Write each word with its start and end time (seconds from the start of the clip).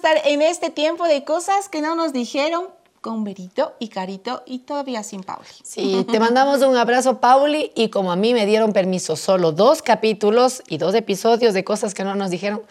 Estar 0.00 0.16
en 0.24 0.40
este 0.40 0.70
tiempo 0.70 1.04
de 1.04 1.24
cosas 1.24 1.68
que 1.68 1.82
no 1.82 1.94
nos 1.94 2.14
dijeron 2.14 2.68
con 3.02 3.22
Berito 3.22 3.74
y 3.78 3.88
Carito 3.88 4.42
y 4.46 4.60
todavía 4.60 5.02
sin 5.02 5.22
Pauli. 5.22 5.44
Sí, 5.62 6.06
te 6.10 6.18
mandamos 6.18 6.62
un 6.62 6.74
abrazo, 6.74 7.20
Pauli, 7.20 7.70
y 7.74 7.90
como 7.90 8.10
a 8.10 8.16
mí 8.16 8.32
me 8.32 8.46
dieron 8.46 8.72
permiso 8.72 9.14
solo 9.14 9.52
dos 9.52 9.82
capítulos 9.82 10.62
y 10.68 10.78
dos 10.78 10.94
episodios 10.94 11.52
de 11.52 11.64
cosas 11.64 11.92
que 11.92 12.02
no 12.02 12.14
nos 12.14 12.30
dijeron, 12.30 12.62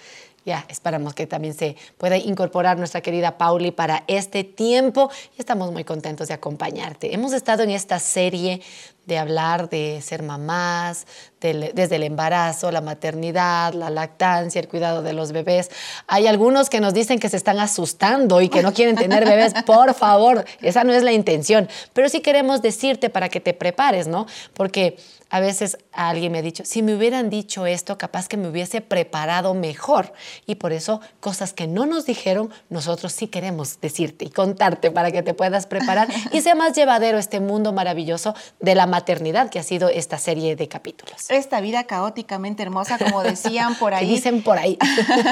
ya 0.45 0.65
esperamos 0.69 1.13
que 1.13 1.27
también 1.27 1.53
se 1.53 1.75
pueda 1.97 2.17
incorporar 2.17 2.77
nuestra 2.77 3.01
querida 3.01 3.37
Pauli 3.37 3.71
para 3.71 4.03
este 4.07 4.43
tiempo 4.43 5.09
y 5.37 5.41
estamos 5.41 5.71
muy 5.71 5.83
contentos 5.83 6.27
de 6.27 6.33
acompañarte. 6.33 7.13
Hemos 7.13 7.33
estado 7.33 7.63
en 7.63 7.71
esta 7.71 7.99
serie 7.99 8.61
de 9.09 9.17
hablar 9.17 9.69
de 9.69 10.01
ser 10.01 10.23
mamás, 10.23 11.07
desde 11.41 11.95
el 11.95 12.03
embarazo, 12.03 12.71
la 12.71 12.79
maternidad, 12.79 13.73
la 13.73 13.89
lactancia, 13.89 14.61
el 14.61 14.67
cuidado 14.67 15.01
de 15.01 15.13
los 15.13 15.31
bebés. 15.31 15.71
Hay 16.07 16.27
algunos 16.27 16.69
que 16.69 16.79
nos 16.79 16.93
dicen 16.93 17.19
que 17.19 17.27
se 17.27 17.37
están 17.37 17.59
asustando 17.59 18.39
y 18.39 18.49
que 18.49 18.61
no 18.61 18.71
quieren 18.71 18.95
tener 18.95 19.25
bebés. 19.25 19.53
Por 19.65 19.93
favor, 19.95 20.45
esa 20.61 20.83
no 20.83 20.93
es 20.93 21.03
la 21.03 21.11
intención. 21.11 21.67
Pero 21.93 22.07
sí 22.07 22.21
queremos 22.21 22.61
decirte 22.61 23.09
para 23.09 23.29
que 23.29 23.39
te 23.39 23.53
prepares, 23.53 24.07
¿no? 24.07 24.27
Porque 24.53 24.97
a 25.29 25.39
veces 25.39 25.77
alguien 25.91 26.31
me 26.31 26.39
ha 26.39 26.41
dicho, 26.41 26.63
si 26.65 26.81
me 26.81 26.95
hubieran 26.95 27.29
dicho 27.29 27.65
esto, 27.65 27.97
capaz 27.97 28.27
que 28.27 28.37
me 28.37 28.47
hubiese 28.47 28.81
preparado 28.81 29.53
mejor. 29.53 30.13
Y 30.45 30.55
por 30.55 30.73
eso, 30.73 31.01
cosas 31.19 31.53
que 31.53 31.67
no 31.67 31.85
nos 31.85 32.05
dijeron, 32.05 32.51
nosotros 32.69 33.13
sí 33.13 33.27
queremos 33.27 33.79
decirte 33.79 34.25
y 34.25 34.29
contarte 34.29 34.91
para 34.91 35.11
que 35.11 35.21
te 35.21 35.33
puedas 35.33 35.67
preparar 35.67 36.07
y 36.31 36.41
sea 36.41 36.55
más 36.55 36.73
llevadero 36.73 37.17
este 37.17 37.39
mundo 37.39 37.73
maravilloso 37.73 38.33
de 38.59 38.75
la 38.75 38.87
maternidad 38.87 39.49
que 39.49 39.59
ha 39.59 39.63
sido 39.63 39.89
esta 39.89 40.17
serie 40.17 40.55
de 40.55 40.67
capítulos. 40.67 41.29
Esta 41.29 41.61
vida 41.61 41.83
caóticamente 41.83 42.63
hermosa, 42.63 42.97
como 42.97 43.21
decían 43.21 43.75
por 43.75 43.93
ahí. 43.95 44.07
dicen 44.07 44.41
por 44.41 44.57
ahí. 44.57 44.77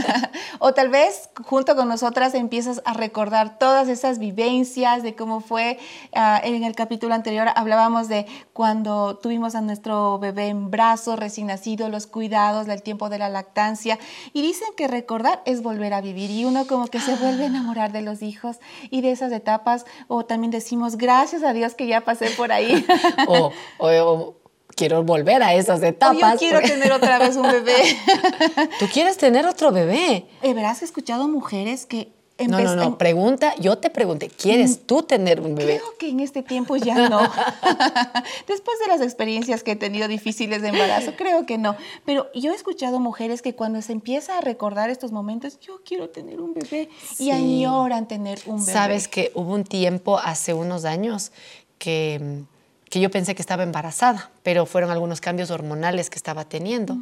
o 0.59 0.73
tal 0.73 0.89
vez 0.89 1.29
junto 1.43 1.75
con 1.75 1.87
nosotras 1.87 2.35
empiezas 2.35 2.81
a 2.85 2.93
recordar 2.93 3.57
todas 3.57 3.87
esas 3.87 4.19
vivencias 4.19 5.01
de 5.01 5.15
cómo 5.15 5.41
fue. 5.41 5.79
Ah, 6.13 6.39
en 6.43 6.63
el 6.63 6.75
capítulo 6.75 7.15
anterior 7.15 7.47
hablábamos 7.55 8.07
de 8.07 8.25
cuando 8.53 9.17
tuvimos 9.17 9.55
a 9.55 9.61
nuestro 9.87 10.19
bebé 10.19 10.47
en 10.47 10.69
brazos, 10.69 11.17
recién 11.17 11.47
nacido, 11.47 11.89
los 11.89 12.07
cuidados, 12.07 12.67
el 12.67 12.81
tiempo 12.81 13.09
de 13.09 13.19
la 13.19 13.29
lactancia. 13.29 13.97
Y 14.33 14.41
dicen 14.41 14.67
que 14.75 14.87
recordar 14.87 15.41
es 15.45 15.61
volver 15.61 15.93
a 15.93 16.01
vivir 16.01 16.29
y 16.29 16.45
uno 16.45 16.67
como 16.67 16.87
que 16.87 16.99
se 16.99 17.15
vuelve 17.15 17.43
a 17.43 17.47
enamorar 17.47 17.91
de 17.91 18.01
los 18.01 18.21
hijos 18.21 18.57
y 18.89 19.01
de 19.01 19.11
esas 19.11 19.31
etapas. 19.31 19.85
O 20.07 20.25
también 20.25 20.51
decimos, 20.51 20.97
gracias 20.97 21.43
a 21.43 21.53
Dios 21.53 21.75
que 21.75 21.87
ya 21.87 22.01
pasé 22.01 22.29
por 22.31 22.51
ahí. 22.51 22.85
o, 23.27 24.35
quiero 24.75 25.03
volver 25.03 25.41
a 25.41 25.53
esas 25.53 25.81
etapas. 25.81 26.17
O 26.17 26.31
yo 26.33 26.37
quiero 26.37 26.61
tener 26.61 26.91
otra 26.91 27.19
vez 27.19 27.35
un 27.37 27.43
bebé. 27.43 27.97
¿Tú 28.79 28.87
quieres 28.91 29.17
tener 29.17 29.45
otro 29.45 29.71
bebé? 29.71 30.27
Eh, 30.41 30.53
verás, 30.53 30.81
he 30.81 30.85
escuchado 30.85 31.27
mujeres 31.27 31.85
que 31.85 32.16
no, 32.45 32.59
no, 32.59 32.75
no, 32.75 32.97
pregunta, 32.97 33.55
yo 33.59 33.77
te 33.79 33.89
pregunté, 33.89 34.29
¿quieres 34.29 34.77
mm, 34.77 34.85
tú 34.85 35.03
tener 35.03 35.41
un 35.41 35.55
bebé? 35.55 35.77
Creo 35.77 35.97
que 35.97 36.09
en 36.09 36.19
este 36.19 36.43
tiempo 36.43 36.75
ya 36.75 37.09
no. 37.09 37.19
Después 38.47 38.79
de 38.79 38.87
las 38.87 39.01
experiencias 39.01 39.63
que 39.63 39.71
he 39.71 39.75
tenido 39.75 40.07
difíciles 40.07 40.61
de 40.61 40.67
embarazo, 40.67 41.13
creo 41.17 41.45
que 41.45 41.57
no. 41.57 41.75
Pero 42.05 42.27
yo 42.35 42.51
he 42.51 42.55
escuchado 42.55 42.99
mujeres 42.99 43.41
que 43.41 43.55
cuando 43.55 43.81
se 43.81 43.91
empieza 43.91 44.37
a 44.37 44.41
recordar 44.41 44.89
estos 44.89 45.11
momentos, 45.11 45.59
yo 45.59 45.81
quiero 45.83 46.09
tener 46.09 46.39
un 46.39 46.53
bebé 46.53 46.89
y 47.17 47.31
añoran 47.31 48.07
tener 48.07 48.39
un 48.45 48.59
bebé. 48.59 48.71
Sabes 48.71 49.07
que 49.07 49.31
hubo 49.33 49.53
un 49.53 49.63
tiempo 49.63 50.19
hace 50.19 50.53
unos 50.53 50.85
años 50.85 51.31
que, 51.79 52.43
que 52.89 52.99
yo 52.99 53.09
pensé 53.09 53.33
que 53.33 53.41
estaba 53.41 53.63
embarazada, 53.63 54.31
pero 54.43 54.65
fueron 54.65 54.91
algunos 54.91 55.21
cambios 55.21 55.49
hormonales 55.49 56.09
que 56.09 56.17
estaba 56.17 56.45
teniendo. 56.45 56.97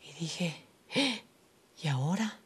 Y 0.00 0.20
dije, 0.20 0.54
¿Eh? 0.94 1.22
¿y 1.82 1.88
ahora? 1.88 2.38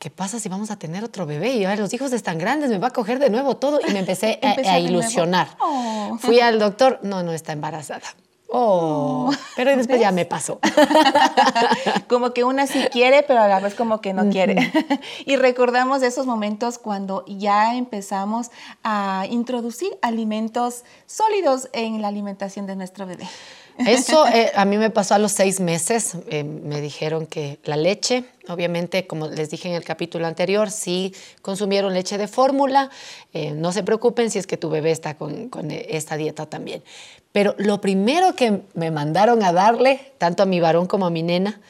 ¿Qué 0.00 0.10
pasa 0.10 0.40
si 0.40 0.48
vamos 0.48 0.70
a 0.70 0.78
tener 0.78 1.04
otro 1.04 1.26
bebé? 1.26 1.52
Y 1.52 1.76
los 1.76 1.92
hijos 1.92 2.12
están 2.12 2.38
grandes, 2.38 2.70
me 2.70 2.78
va 2.78 2.88
a 2.88 2.92
coger 2.92 3.18
de 3.20 3.28
nuevo 3.30 3.58
todo. 3.58 3.78
Y 3.86 3.92
me 3.92 4.00
empecé 4.00 4.40
a, 4.66 4.78
ilusionar. 4.80 5.48
Oh. 5.60 6.16
Fui 6.18 6.40
al 6.40 6.58
doctor, 6.58 6.98
no, 7.02 7.22
no 7.22 7.32
está 7.32 7.52
embarazada. 7.52 8.06
Oh, 8.52 9.28
oh 9.28 9.32
pero 9.54 9.76
después 9.76 10.00
ya 10.00 10.10
me 10.10 10.24
pasó. 10.24 10.58
como 12.08 12.32
que 12.32 12.44
una 12.44 12.66
sí 12.66 12.82
quiere, 12.90 13.22
pero 13.22 13.42
a 13.42 13.46
la 13.46 13.60
vez 13.60 13.74
como 13.74 14.00
que 14.00 14.14
no 14.14 14.28
quiere. 14.30 14.72
y 15.26 15.36
recordamos 15.36 16.02
esos 16.02 16.26
momentos 16.26 16.78
cuando 16.78 17.24
ya 17.26 17.76
empezamos 17.76 18.50
a 18.82 19.26
introducir 19.30 19.96
alimentos 20.00 20.82
sólidos 21.06 21.68
en 21.74 22.00
la 22.00 22.08
alimentación 22.08 22.66
de 22.66 22.74
nuestro 22.74 23.06
bebé. 23.06 23.28
Eso 23.86 24.26
eh, 24.28 24.52
a 24.54 24.64
mí 24.64 24.76
me 24.78 24.90
pasó 24.90 25.14
a 25.14 25.18
los 25.18 25.32
seis 25.32 25.60
meses. 25.60 26.16
Eh, 26.28 26.44
me 26.44 26.80
dijeron 26.80 27.26
que 27.26 27.58
la 27.64 27.76
leche, 27.76 28.24
obviamente, 28.48 29.06
como 29.06 29.28
les 29.28 29.50
dije 29.50 29.68
en 29.68 29.74
el 29.74 29.84
capítulo 29.84 30.26
anterior, 30.26 30.70
si 30.70 31.14
consumieron 31.42 31.94
leche 31.94 32.18
de 32.18 32.28
fórmula, 32.28 32.90
eh, 33.32 33.52
no 33.52 33.72
se 33.72 33.82
preocupen 33.82 34.30
si 34.30 34.38
es 34.38 34.46
que 34.46 34.56
tu 34.56 34.70
bebé 34.70 34.90
está 34.90 35.14
con 35.14 35.50
esta 35.70 36.16
dieta 36.16 36.46
también. 36.46 36.82
Pero 37.32 37.54
lo 37.58 37.80
primero 37.80 38.34
que 38.34 38.62
me 38.74 38.90
mandaron 38.90 39.42
a 39.42 39.52
darle, 39.52 40.12
tanto 40.18 40.42
a 40.42 40.46
mi 40.46 40.60
varón 40.60 40.86
como 40.86 41.06
a 41.06 41.10
mi 41.10 41.22
nena, 41.22 41.60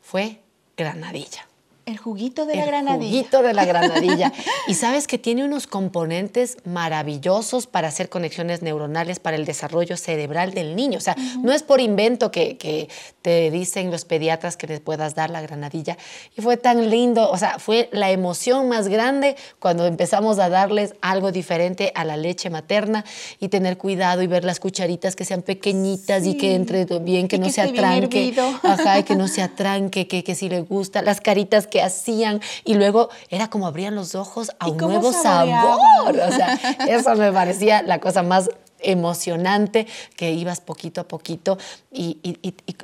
fue 0.00 0.38
granadilla. 0.76 1.46
El 1.84 1.98
juguito 1.98 2.46
de 2.46 2.54
la 2.54 2.64
granadilla. 2.64 3.06
El 3.06 3.10
juguito 3.10 3.42
de 3.42 3.52
la 3.54 3.64
granadilla. 3.64 4.32
y 4.68 4.74
sabes 4.74 5.08
que 5.08 5.18
tiene 5.18 5.44
unos 5.44 5.66
componentes 5.66 6.58
maravillosos 6.64 7.66
para 7.66 7.88
hacer 7.88 8.08
conexiones 8.08 8.62
neuronales 8.62 9.18
para 9.18 9.36
el 9.36 9.44
desarrollo 9.44 9.96
cerebral 9.96 10.54
del 10.54 10.76
niño. 10.76 10.98
O 10.98 11.00
sea, 11.00 11.16
no 11.40 11.52
es 11.52 11.64
por 11.64 11.80
invento 11.80 12.30
que, 12.30 12.56
que, 12.56 12.88
te 13.22 13.50
dicen 13.52 13.90
los 13.90 14.04
pediatras 14.04 14.56
que 14.56 14.66
les 14.66 14.80
puedas 14.80 15.14
dar 15.14 15.30
la 15.30 15.40
granadilla. 15.40 15.96
Y 16.36 16.42
fue 16.42 16.56
tan 16.56 16.90
lindo, 16.90 17.30
o 17.30 17.38
sea, 17.38 17.58
fue 17.58 17.88
la 17.92 18.10
emoción 18.10 18.68
más 18.68 18.88
grande 18.88 19.36
cuando 19.60 19.86
empezamos 19.86 20.38
a 20.38 20.48
darles 20.48 20.94
algo 21.00 21.30
diferente 21.30 21.92
a 21.94 22.04
la 22.04 22.16
leche 22.16 22.50
materna 22.50 23.04
y 23.38 23.48
tener 23.48 23.78
cuidado 23.78 24.22
y 24.22 24.26
ver 24.26 24.44
las 24.44 24.58
cucharitas 24.60 25.14
que 25.14 25.24
sean 25.24 25.42
pequeñitas 25.42 26.26
y 26.26 26.36
que 26.36 26.54
entre 26.54 26.84
bien, 26.98 27.28
que 27.28 27.38
no 27.38 27.48
se 27.48 27.60
atranque. 27.60 28.34
Ajá, 28.62 29.04
que 29.04 29.14
no 29.14 29.28
se 29.28 29.42
atranque, 29.42 30.08
que, 30.08 30.24
que 30.24 30.34
si 30.34 30.48
le 30.48 30.60
gusta. 30.60 31.02
Las 31.02 31.20
caritas 31.20 31.66
que 31.72 31.80
hacían 31.80 32.42
y 32.66 32.74
luego 32.74 33.08
era 33.30 33.48
como 33.48 33.66
abrían 33.66 33.94
los 33.94 34.14
ojos 34.14 34.52
a 34.58 34.68
un 34.68 34.76
nuevo 34.76 35.10
sabor. 35.10 36.10
O 36.10 36.30
sea, 36.30 36.60
eso 36.86 37.16
me 37.16 37.32
parecía 37.32 37.80
la 37.80 37.98
cosa 37.98 38.22
más 38.22 38.50
emocionante 38.80 39.86
que 40.14 40.32
ibas 40.32 40.60
poquito 40.60 41.00
a 41.00 41.08
poquito 41.08 41.56
y, 41.90 42.18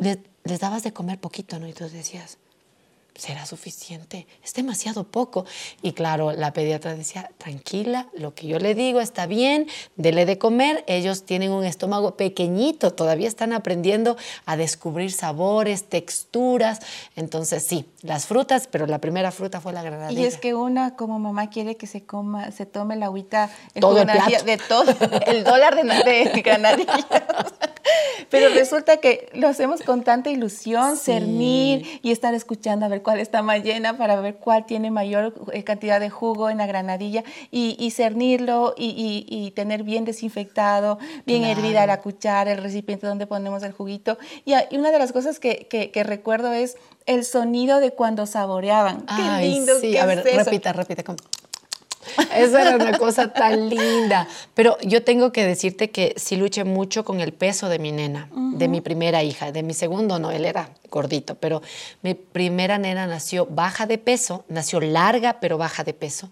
les, 0.00 0.60
dabas 0.60 0.84
de 0.84 0.94
comer 0.94 1.21
poquito, 1.21 1.59
¿no? 1.59 1.69
Y 1.69 1.75
tú 1.75 1.87
decías, 1.87 2.38
¿será 3.19 3.45
suficiente? 3.45 4.27
Es 4.45 4.55
demasiado 4.55 5.05
poco. 5.05 5.45
Y 5.83 5.93
claro, 5.93 6.33
la 6.33 6.53
pediatra 6.53 6.95
decía, 6.95 7.31
tranquila, 7.37 8.06
lo 8.15 8.34
que 8.34 8.47
yo 8.47 8.59
le 8.59 8.75
digo 8.75 9.01
está 9.01 9.27
bien, 9.27 9.67
dele 9.97 10.25
de 10.25 10.39
comer. 10.39 10.84
Ellos 10.87 11.25
tienen 11.25 11.51
un 11.51 11.65
estómago 11.65 12.17
pequeñito, 12.17 12.93
todavía 12.93 13.29
están 13.29 13.53
aprendiendo 13.53 14.17
a 14.47 14.56
descubrir 14.56 15.12
sabores, 15.12 15.84
texturas. 15.89 16.79
Entonces 17.17 17.65
sí, 17.65 17.87
las 18.03 18.27
frutas, 18.27 18.69
pero 18.71 18.87
la 18.87 19.01
primera 19.01 19.33
fruta 19.33 19.61
fue 19.61 19.73
la 19.73 19.83
granadilla. 19.83 20.21
Y 20.21 20.25
es 20.25 20.39
que 20.39 20.55
una 20.55 20.95
como 20.95 21.19
mamá 21.19 21.50
quiere 21.50 21.77
que 21.77 21.89
se 21.89 22.05
coma, 22.05 22.53
se 22.53 22.67
tome 22.67 22.97
la 22.97 23.06
agüita 23.06 23.50
todo 23.81 24.00
el 24.00 24.06
de 24.45 24.59
todo, 24.69 24.95
el 25.27 25.43
dólar 25.43 25.75
de, 25.75 25.83
de. 25.83 26.39
Pero 28.31 28.49
resulta 28.50 28.99
que 28.99 29.28
lo 29.32 29.49
hacemos 29.49 29.82
con 29.82 30.03
tanta 30.03 30.31
ilusión, 30.31 30.97
cernir 30.97 32.00
y 32.03 32.10
estar 32.10 32.34
escuchando 32.34 32.87
a 32.87 32.88
ver 32.88 33.03
cuál 33.03 33.21
está 33.21 33.43
más 33.43 33.62
llena 33.62 33.97
para 33.97 34.21
ver 34.21 34.37
cuál 34.37 34.67
tiene 34.67 34.90
mayor 34.90 35.35
eh, 35.52 35.64
cantidad 35.64 36.00
de 36.00 36.11
jugo 36.11 36.50
en 36.50 36.58
la 36.58 36.67
granadilla 36.67 37.25
y, 37.50 37.90
cernirlo 37.90 38.75
y, 38.76 39.52
tener 39.55 39.82
bien 39.82 40.05
desinfectado, 40.05 40.99
bien 41.26 41.44
hervida 41.44 41.87
la 41.87 42.00
cuchara, 42.00 42.52
el 42.52 42.62
recipiente 42.62 43.06
donde 43.06 43.26
ponemos 43.26 43.62
el 43.62 43.73
juguito. 43.73 44.19
Y, 44.44 44.55
una 44.76 44.90
de 44.90 44.99
las 44.99 45.12
cosas 45.12 45.38
que, 45.38 45.90
recuerdo 46.05 46.52
es 46.52 46.76
el 47.06 47.25
sonido 47.25 47.81
de 47.81 47.93
cuando 47.93 48.26
saboreaban. 48.26 49.06
Qué 49.06 49.46
lindo. 49.46 49.79
Sí, 49.81 49.96
a 49.96 50.06
ver, 50.06 50.25
repita, 50.25 50.73
repita. 50.73 51.05
Esa 52.34 52.62
era 52.62 52.76
una 52.76 52.99
cosa 52.99 53.32
tan 53.32 53.69
linda. 53.69 54.28
Pero 54.55 54.76
yo 54.82 55.02
tengo 55.02 55.32
que 55.32 55.44
decirte 55.44 55.90
que 55.90 56.14
sí 56.16 56.37
luché 56.37 56.64
mucho 56.64 57.05
con 57.05 57.20
el 57.20 57.32
peso 57.32 57.69
de 57.69 57.78
mi 57.78 57.93
nena, 57.93 58.28
de 58.32 58.69
mi 58.69 58.81
primera 58.81 59.22
hija. 59.22 59.52
De 59.52 59.62
mi 59.62 59.75
segundo 59.75 60.19
no, 60.19 60.31
él 60.31 60.44
era 60.44 60.70
gordito, 60.90 61.34
pero 61.34 61.62
mi 62.02 62.14
primera 62.14 62.78
nena 62.78 63.06
nació 63.06 63.46
baja 63.46 63.87
de 63.87 63.99
peso, 63.99 64.44
nació 64.49 64.81
larga 64.81 65.40
pero 65.40 65.58
baja 65.58 65.84
de 65.84 65.94
peso. 65.94 66.31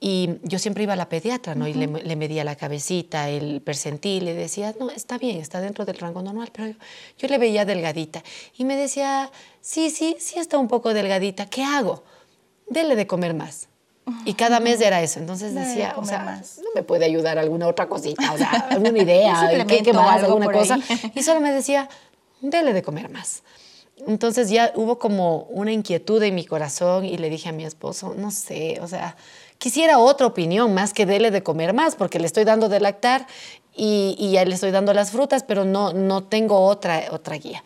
Y 0.00 0.38
yo 0.42 0.58
siempre 0.58 0.82
iba 0.82 0.92
a 0.92 0.96
la 0.96 1.08
pediatra, 1.08 1.54
¿no? 1.54 1.66
Y 1.66 1.72
le, 1.72 1.86
medía 1.88 2.44
la 2.44 2.56
cabecita, 2.56 3.30
el 3.30 3.62
percentil, 3.62 4.26
le 4.26 4.34
decía, 4.34 4.74
no, 4.78 4.90
está 4.90 5.16
bien, 5.16 5.38
está 5.38 5.62
dentro 5.62 5.86
del 5.86 5.96
rango 5.96 6.20
normal, 6.20 6.50
pero 6.52 6.68
yo, 6.68 6.74
yo, 7.16 7.28
le 7.28 7.38
veía 7.38 7.64
delgadita. 7.64 8.22
Y 8.58 8.64
me 8.64 8.76
decía, 8.76 9.30
sí, 9.62 9.88
sí, 9.88 10.16
sí 10.18 10.38
está 10.38 10.58
un 10.58 10.68
poco 10.68 10.92
delgadita, 10.92 11.46
¿qué 11.46 11.64
hago? 11.64 12.04
Dele 12.68 12.96
de 12.96 13.06
comer 13.06 13.32
más. 13.32 13.68
Y 14.24 14.34
cada 14.34 14.60
mes 14.60 14.80
era 14.80 15.02
eso. 15.02 15.18
Entonces 15.18 15.54
decía, 15.54 15.94
o 15.96 16.04
sea, 16.04 16.42
no 16.58 16.68
me 16.74 16.82
puede 16.82 17.04
ayudar 17.04 17.38
alguna 17.38 17.68
otra 17.68 17.88
cosita, 17.88 18.32
o 18.32 18.38
sea, 18.38 18.50
alguna 18.70 18.98
idea, 18.98 19.64
¿qué, 19.66 19.82
qué 19.82 19.92
más, 19.92 20.22
alguna 20.22 20.50
cosa. 20.50 20.78
Y 21.14 21.22
solo 21.22 21.40
me 21.40 21.52
decía, 21.52 21.88
dele 22.40 22.72
de 22.72 22.82
comer 22.82 23.08
más. 23.08 23.42
Entonces 24.06 24.50
ya 24.50 24.72
hubo 24.74 24.98
como 24.98 25.44
una 25.44 25.72
inquietud 25.72 26.22
en 26.22 26.34
mi 26.34 26.44
corazón 26.44 27.04
y 27.04 27.16
le 27.16 27.30
dije 27.30 27.48
a 27.48 27.52
mi 27.52 27.64
esposo, 27.64 28.14
no 28.16 28.30
sé, 28.30 28.78
o 28.82 28.88
sea, 28.88 29.16
quisiera 29.58 29.98
otra 29.98 30.26
opinión 30.26 30.74
más 30.74 30.92
que 30.92 31.06
dele 31.06 31.30
de 31.30 31.42
comer 31.42 31.72
más, 31.72 31.94
porque 31.94 32.18
le 32.18 32.26
estoy 32.26 32.44
dando 32.44 32.68
de 32.68 32.80
lactar 32.80 33.26
y, 33.74 34.16
y 34.18 34.32
ya 34.32 34.44
le 34.44 34.54
estoy 34.54 34.72
dando 34.72 34.92
las 34.92 35.12
frutas, 35.12 35.44
pero 35.44 35.64
no, 35.64 35.92
no 35.92 36.24
tengo 36.24 36.60
otra, 36.66 37.04
otra 37.12 37.36
guía. 37.36 37.62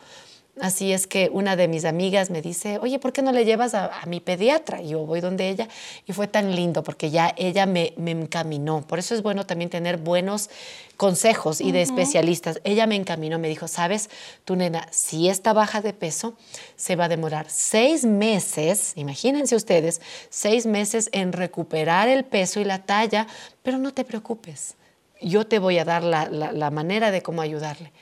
Así 0.60 0.92
es 0.92 1.06
que 1.06 1.30
una 1.32 1.56
de 1.56 1.68
mis 1.68 1.84
amigas 1.84 2.30
me 2.30 2.42
dice, 2.42 2.78
oye, 2.78 2.98
¿por 2.98 3.12
qué 3.12 3.22
no 3.22 3.32
le 3.32 3.44
llevas 3.44 3.74
a, 3.74 3.90
mi 4.06 4.20
pediatra? 4.20 4.82
Y 4.82 4.90
yo 4.90 5.06
voy 5.06 5.20
donde 5.20 5.48
ella 5.48 5.68
y 6.06 6.12
fue 6.12 6.26
tan 6.26 6.54
lindo 6.54 6.82
porque 6.82 7.10
ya 7.10 7.34
ella 7.36 7.66
me, 7.66 7.92
me 7.96 8.10
encaminó. 8.10 8.82
Por 8.82 8.98
eso 8.98 9.14
es 9.14 9.22
bueno 9.22 9.46
también 9.46 9.70
tener 9.70 9.98
buenos 9.98 10.50
consejos 10.96 11.60
y 11.60 11.70
de 11.70 11.82
especialistas. 11.82 12.60
Ella 12.64 12.86
me 12.86 12.96
encaminó, 12.96 13.38
me 13.38 13.48
dijo, 13.48 13.68
sabes, 13.68 14.10
tu 14.44 14.56
nena, 14.56 14.88
si 14.90 15.28
está 15.28 15.52
baja 15.52 15.80
de 15.80 15.92
peso, 15.92 16.34
se 16.76 16.96
va 16.96 17.04
a 17.04 17.08
demorar 17.08 17.46
seis 17.48 18.04
meses, 18.04 18.92
imagínense 18.96 19.54
ustedes, 19.54 20.00
seis 20.28 20.66
meses 20.66 21.08
en 21.12 21.32
recuperar 21.32 22.08
el 22.08 22.24
peso 22.24 22.58
y 22.58 22.64
la 22.64 22.82
talla, 22.82 23.28
pero 23.62 23.78
no 23.78 23.94
te 23.94 24.04
preocupes, 24.04 24.74
yo 25.22 25.46
te 25.46 25.60
voy 25.60 25.78
a 25.78 25.84
dar 25.84 26.02
la, 26.02 26.28
la, 26.28 26.50
la 26.50 26.70
manera 26.70 27.12
de 27.12 27.22
cómo 27.22 27.42
ayudarle. 27.42 27.92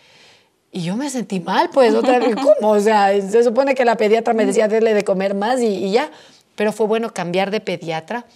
Y 0.73 0.83
yo 0.83 0.97
me 0.97 1.09
sentí 1.11 1.41
mal, 1.41 1.71
pues, 1.73 1.95
otra 1.95 2.19
vez, 2.19 2.35
¿cómo? 2.61 2.73
O 2.73 2.81
sea, 2.81 3.21
se 3.21 3.43
supone 3.45 3.75
que 3.75 3.85
la 3.85 3.97
pediatra 3.97 4.35
me 4.35 4.45
decía 4.45 4.69
darle 4.69 4.95
de 4.95 5.05
comer 5.05 5.35
más 5.35 5.61
y, 5.61 5.67
y 5.67 5.93
ya. 5.93 6.11
Pero 6.55 6.73
fue 6.73 6.87
bueno 6.87 7.13
cambiar 7.13 7.51
de 7.51 7.61
pediatra 7.61 8.27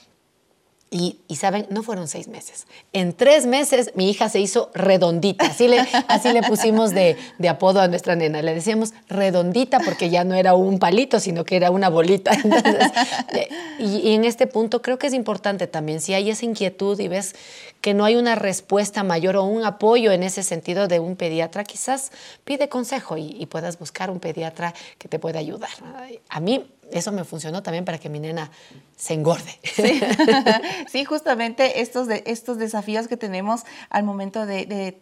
y, 0.93 1.21
saben, 1.37 1.67
no 1.71 1.85
fueron 1.85 2.09
seis 2.09 2.27
meses. 2.27 2.67
En 2.93 3.13
tres 3.13 3.47
meses 3.47 3.93
mi 3.95 4.11
hija 4.11 4.29
se 4.29 4.41
hizo 4.41 4.73
redondita. 4.75 5.47
Así 5.47 5.69
le, 5.69 5.79
así 6.09 6.33
le 6.33 6.43
pusimos 6.43 6.91
de, 6.91 7.17
de, 7.39 7.49
apodo 7.49 7.81
a 7.81 7.87
nuestra 7.87 8.17
nena. 8.17 8.43
Le 8.43 8.55
decíamos 8.55 8.93
redondita 9.09 9.79
porque 9.79 10.11
ya 10.11 10.25
no 10.25 10.35
era 10.35 10.55
un 10.55 10.81
palito, 10.81 11.21
sino 11.21 11.45
que 11.45 11.57
era 11.57 11.71
una 11.71 11.89
bolita. 11.89 12.33
Eh, 13.33 13.49
y, 13.79 13.99
y, 14.09 14.15
en 14.15 14.25
este 14.25 14.47
punto 14.47 14.83
creo 14.83 14.99
que 14.99 15.07
es 15.07 15.15
importante 15.15 15.67
también, 15.67 16.01
si 16.01 16.15
hay 16.15 16.31
esa 16.31 16.45
inquietud 16.45 16.99
y 16.99 17.07
ves 17.07 17.35
que 17.81 17.95
no 17.95 18.05
hay 18.05 18.17
una 18.17 18.35
respuesta 18.35 19.05
mayor 19.05 19.37
o 19.37 19.45
un 19.45 19.65
apoyo 19.65 20.11
en 20.11 20.23
ese 20.23 20.43
sentido 20.43 20.89
de 20.89 20.99
un 20.99 21.17
pediatra, 21.17 21.65
quizás 21.65 22.11
pide 22.45 22.69
consejo 22.69 23.17
y, 23.17 23.37
y 23.39 23.47
puedas 23.47 23.79
buscar 23.79 24.11
un 24.11 24.19
pediatra 24.19 24.75
que 24.99 25.09
te 25.09 25.19
pueda 25.19 25.39
ayudar. 25.39 25.71
A 26.29 26.41
mí 26.41 26.65
eso 26.93 27.13
me 27.13 27.25
funcionó 27.25 27.63
también 27.63 27.85
para 27.85 27.99
que 27.99 28.09
mi 28.09 28.21
nena 28.21 28.51
se 28.97 29.15
engorde. 29.15 29.59
Sí, 30.91 31.05
justamente 31.05 31.81
estos, 31.81 32.07
de, 32.07 32.23
estos 32.27 32.59
desafíos 32.59 33.07
que 33.07 33.17
tenemos 33.17 33.63
al 33.91 34.03
momento 34.03 34.47
de, 34.47 34.67
de 34.67 35.01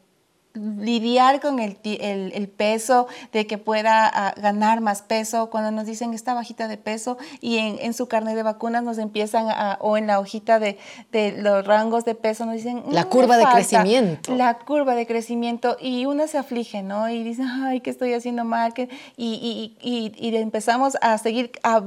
lidiar 0.55 1.41
con 1.41 1.59
el, 1.59 1.79
el, 1.85 2.33
el, 2.33 2.49
peso, 2.49 3.07
de 3.33 3.47
que 3.47 3.59
pueda 3.59 4.35
uh, 4.37 4.41
ganar 4.41 4.81
más 4.81 5.03
peso, 5.03 5.51
cuando 5.51 5.71
nos 5.71 5.87
dicen 5.87 6.15
está 6.15 6.35
bajita 6.35 6.69
de 6.69 6.77
peso 6.77 7.19
y 7.41 7.59
en, 7.59 7.79
en 7.81 7.95
su 7.95 8.09
carnet 8.09 8.35
de 8.35 8.43
vacunas 8.43 8.83
nos 8.83 8.99
empiezan 8.99 9.49
a, 9.51 9.79
o 9.81 9.97
en 9.97 10.07
la 10.07 10.19
hojita 10.19 10.59
de, 10.59 10.79
de, 11.13 11.33
los 11.33 11.67
rangos 11.67 12.05
de 12.05 12.15
peso 12.15 12.47
nos 12.47 12.55
dicen... 12.55 12.83
La 12.91 13.05
curva 13.05 13.37
de 13.37 13.45
crecimiento. 13.45 14.35
La 14.35 14.59
curva 14.59 14.95
de 14.95 15.07
crecimiento 15.07 15.77
y 15.81 16.07
una 16.07 16.27
se 16.27 16.39
aflige, 16.39 16.83
¿no? 16.83 17.09
Y 17.09 17.23
dice, 17.23 17.43
ay, 17.45 17.81
¿qué 17.81 17.91
estoy 17.91 18.15
haciendo 18.15 18.45
mal? 18.45 18.73
Y, 18.77 18.87
y, 19.17 19.77
y, 19.81 20.13
y 20.17 20.37
empezamos 20.37 20.97
a 21.01 21.17
seguir 21.19 21.53
a 21.63 21.83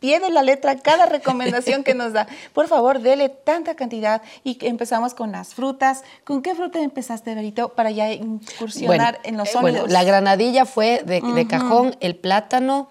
pie 0.00 0.20
de 0.20 0.30
la 0.30 0.42
letra 0.42 0.78
cada 0.78 1.06
recomendación 1.16 1.84
que 1.84 1.94
nos 1.94 2.12
da. 2.12 2.26
Por 2.52 2.68
favor, 2.68 3.00
dele 3.00 3.28
tanta 3.28 3.74
cantidad 3.74 4.22
y 4.44 4.58
empezamos 4.66 5.14
con 5.14 5.32
las 5.32 5.54
frutas. 5.54 6.04
¿Con 6.24 6.42
qué 6.42 6.54
fruta 6.54 6.80
empezaste, 6.80 7.34
Berito, 7.34 7.70
para 7.70 7.90
ya 7.90 8.12
incursionar 8.12 9.20
en 9.24 9.36
los 9.36 9.50
sólidos? 9.50 9.80
Bueno, 9.82 9.92
la 9.92 10.04
granadilla 10.04 10.64
fue 10.64 11.02
de, 11.04 11.20
uh 11.20 11.26
-huh. 11.26 11.34
de, 11.34 11.46
cajón, 11.46 11.96
el 12.00 12.16
plátano, 12.16 12.88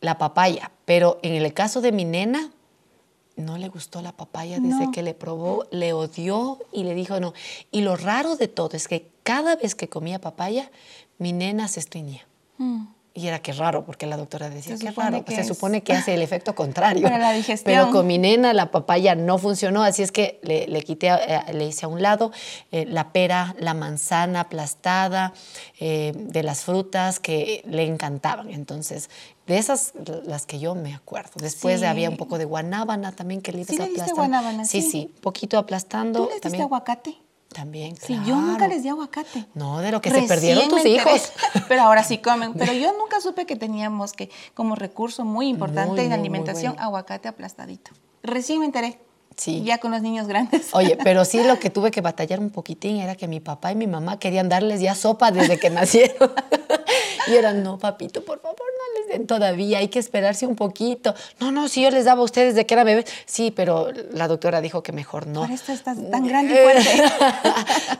la 0.00 0.18
papaya, 0.18 0.70
pero 0.84 1.18
en 1.22 1.34
el 1.34 1.52
caso 1.52 1.80
de 1.80 1.92
mi 1.92 2.04
nena, 2.04 2.50
no 3.36 3.58
le 3.58 3.68
gustó 3.68 4.02
la 4.02 4.12
papaya 4.12 4.60
desde 4.60 4.86
no. 4.86 4.92
que 4.92 5.02
le 5.02 5.14
probó, 5.14 5.66
le 5.70 5.92
odió 5.92 6.58
y 6.72 6.84
le 6.84 6.94
dijo 6.94 7.20
no. 7.20 7.32
Y 7.70 7.80
lo 7.80 7.96
raro 7.96 8.36
de 8.36 8.48
todo 8.48 8.76
es 8.76 8.86
que 8.86 9.08
cada 9.22 9.56
vez 9.56 9.74
que 9.74 9.88
comía 9.88 10.20
papaya, 10.20 10.70
mi 11.18 11.32
nena 11.32 11.68
se 11.68 11.80
estreñía. 11.80 12.26
Mm. 12.58 12.86
Y 13.12 13.26
era 13.26 13.40
que 13.40 13.52
raro, 13.52 13.84
porque 13.84 14.06
la 14.06 14.16
doctora 14.16 14.48
decía, 14.48 14.76
raro, 14.96 15.24
que 15.24 15.34
se 15.34 15.40
es... 15.40 15.46
supone 15.48 15.82
que 15.82 15.92
hace 15.92 16.14
el 16.14 16.22
efecto 16.22 16.54
contrario. 16.54 17.02
Para 17.02 17.18
la 17.18 17.32
digestión. 17.32 17.74
Pero 17.74 17.90
con 17.90 18.06
mi 18.06 18.18
nena 18.18 18.52
la 18.52 18.70
papaya 18.70 19.16
no 19.16 19.36
funcionó, 19.36 19.82
así 19.82 20.02
es 20.04 20.12
que 20.12 20.38
le, 20.42 20.68
le 20.68 20.82
quité, 20.82 21.08
eh, 21.08 21.40
le 21.52 21.66
hice 21.66 21.86
a 21.86 21.88
un 21.88 22.02
lado 22.02 22.30
eh, 22.70 22.86
la 22.86 23.12
pera, 23.12 23.56
la 23.58 23.74
manzana 23.74 24.40
aplastada, 24.42 25.32
eh, 25.80 26.12
de 26.14 26.42
las 26.44 26.62
frutas 26.62 27.18
que 27.18 27.62
le 27.66 27.84
encantaban. 27.84 28.48
Entonces, 28.50 29.10
de 29.48 29.58
esas 29.58 29.92
las 30.24 30.46
que 30.46 30.60
yo 30.60 30.76
me 30.76 30.94
acuerdo. 30.94 31.32
Después 31.34 31.80
Sí. 31.80 31.86
había 31.86 32.08
un 32.10 32.16
poco 32.16 32.38
de 32.38 32.44
guanábana 32.44 33.10
también 33.10 33.40
que 33.42 33.50
le 33.50 33.58
ibas 33.62 33.70
¿Sí 33.70 33.76
le 33.76 33.86
diste 33.86 34.02
aplastando. 34.02 34.20
guanábana? 34.36 34.64
Sí, 34.64 34.82
Sí. 34.82 34.90
sí, 34.90 35.14
poquito 35.20 35.58
aplastando. 35.58 36.20
¿Tú 36.20 36.24
les 36.26 36.34
diste 36.34 36.42
también, 36.48 36.62
aguacate? 36.62 37.16
También, 37.52 37.96
Sí, 37.96 38.14
claro. 38.14 38.26
yo 38.28 38.36
nunca 38.36 38.68
les 38.68 38.84
di 38.84 38.88
aguacate. 38.88 39.46
No, 39.54 39.80
de 39.80 39.90
lo 39.90 40.00
que 40.00 40.10
se 40.10 40.22
perdieron 40.22 40.68
tus 40.68 40.86
hijos. 40.86 41.32
Pero 41.68 41.82
ahora 41.82 42.04
sí 42.04 42.18
comen. 42.18 42.54
Pero 42.54 42.72
yo 42.72 42.92
nunca 42.98 43.20
supe 43.20 43.44
que 43.44 43.56
teníamos 43.56 44.12
que, 44.12 44.30
como 44.54 44.76
recurso 44.76 45.24
muy 45.24 45.48
importante 45.48 45.90
Muy, 45.90 46.00
en 46.02 46.08
muy, 46.10 46.18
alimentación, 46.18 46.76
aguacate 46.78 47.26
aplastadito. 47.28 47.90
Recién 48.22 48.60
me 48.60 48.66
enteré. 48.66 49.00
Sí. 49.36 49.62
Ya 49.64 49.78
con 49.78 49.90
los 49.90 50.02
niños 50.02 50.28
grandes. 50.28 50.68
Oye, 50.74 50.96
pero 51.02 51.24
sí 51.24 51.42
lo 51.42 51.58
que 51.58 51.70
tuve 51.70 51.90
que 51.90 52.00
batallar 52.00 52.38
un 52.40 52.50
poquitín 52.50 52.98
era 53.00 53.16
que 53.16 53.26
mi 53.26 53.40
papá 53.40 53.72
y 53.72 53.74
mi 53.74 53.86
mamá 53.86 54.18
querían 54.18 54.48
darles 54.48 54.80
ya 54.80 54.94
sopa 54.94 55.32
desde 55.32 55.58
que 55.58 55.70
nacieron. 55.70 56.30
Y 57.30 57.36
eran, 57.36 57.62
no, 57.62 57.78
papito, 57.78 58.24
por 58.24 58.40
favor, 58.40 58.58
no 58.58 59.00
les 59.00 59.08
den 59.08 59.26
todavía, 59.26 59.78
hay 59.78 59.88
que 59.88 59.98
esperarse 59.98 60.46
un 60.46 60.56
poquito. 60.56 61.14
No, 61.38 61.50
no, 61.50 61.68
si 61.68 61.82
yo 61.82 61.90
les 61.90 62.04
daba 62.04 62.20
a 62.20 62.24
ustedes 62.24 62.54
de 62.54 62.66
que 62.66 62.74
era 62.74 62.84
bebé. 62.84 63.04
Sí, 63.26 63.50
pero 63.50 63.88
la 64.12 64.28
doctora 64.28 64.60
dijo 64.60 64.82
que 64.82 64.92
mejor 64.92 65.26
no. 65.26 65.42
Por 65.42 65.50
esto 65.50 65.72
estás 65.72 65.98
tan 66.10 66.26
grande 66.26 66.54
y 66.54 66.56
fuerte. 66.58 67.02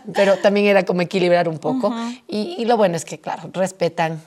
pero 0.15 0.37
también 0.39 0.67
era 0.67 0.85
como 0.85 1.03
equilibrar 1.03 1.49
un 1.49 1.59
poco. 1.59 1.89
Uh 1.89 1.93
-huh. 1.93 2.23
y, 2.29 2.57
y 2.59 2.65
lo 2.65 2.77
bueno 2.77 2.97
es 2.97 3.05
que, 3.05 3.21
claro, 3.21 3.51
respetan 3.53 4.21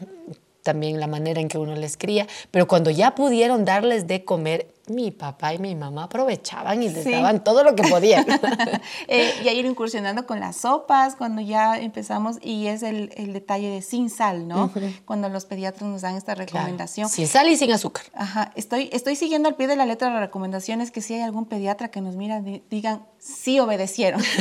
también 0.64 1.00
la 1.00 1.08
manera 1.08 1.42
en 1.42 1.50
que 1.50 1.58
uno 1.58 1.76
les 1.76 1.98
cría, 1.98 2.28
pero 2.50 2.68
cuando 2.68 2.90
ya 2.90 3.14
pudieron 3.16 3.66
darles 3.66 4.08
de 4.08 4.24
comer, 4.24 4.68
mi 4.88 5.12
papá 5.12 5.53
y 5.53 5.59
mi 5.59 5.75
mamá 5.75 6.04
aprovechaban 6.06 6.83
y 6.83 6.90
les 6.90 7.04
Sí. 7.06 7.11
daban 7.11 7.44
todo 7.44 7.63
lo 7.63 7.75
que 7.75 7.83
podían. 7.83 8.25
Eh, 9.07 9.33
y 9.44 9.47
a 9.47 9.54
ir 9.54 9.66
incursionando 9.66 10.25
con 10.25 10.40
las 10.40 10.57
sopas, 10.57 11.16
cuando 11.16 11.42
ya 11.42 11.78
empezamos, 11.80 12.37
y 12.42 12.68
es 12.68 12.83
el, 12.83 13.11
el 13.16 13.33
detalle 13.33 13.69
de 13.69 13.81
sin 13.81 14.09
sal, 14.09 14.47
¿no? 14.47 14.71
Cuando 15.06 15.30
los 15.30 15.45
pediatras 15.45 15.83
nos 15.90 16.02
dan 16.02 16.16
esta 16.16 16.35
recomendación. 16.35 17.09
Sin 17.09 17.28
sal 17.28 17.47
y 17.49 17.56
sin 17.57 17.71
azúcar. 17.71 18.04
Ajá, 18.13 18.52
estoy, 18.56 18.90
estoy 18.92 19.16
siguiendo 19.16 19.49
al 19.49 19.56
pie 19.56 19.68
de 19.68 19.75
la 19.75 19.85
letra 19.85 20.09
las 20.11 20.19
recomendaciones, 20.21 20.92
que 20.92 21.02
si 21.02 21.13
hay 21.13 21.21
algún 21.21 21.45
pediatra 21.45 21.90
que 21.92 22.02
nos 22.02 22.16
mira, 22.16 22.42
di- 22.42 22.63
digan, 22.69 23.06
sí 23.19 23.59
obedecieron. 23.59 24.21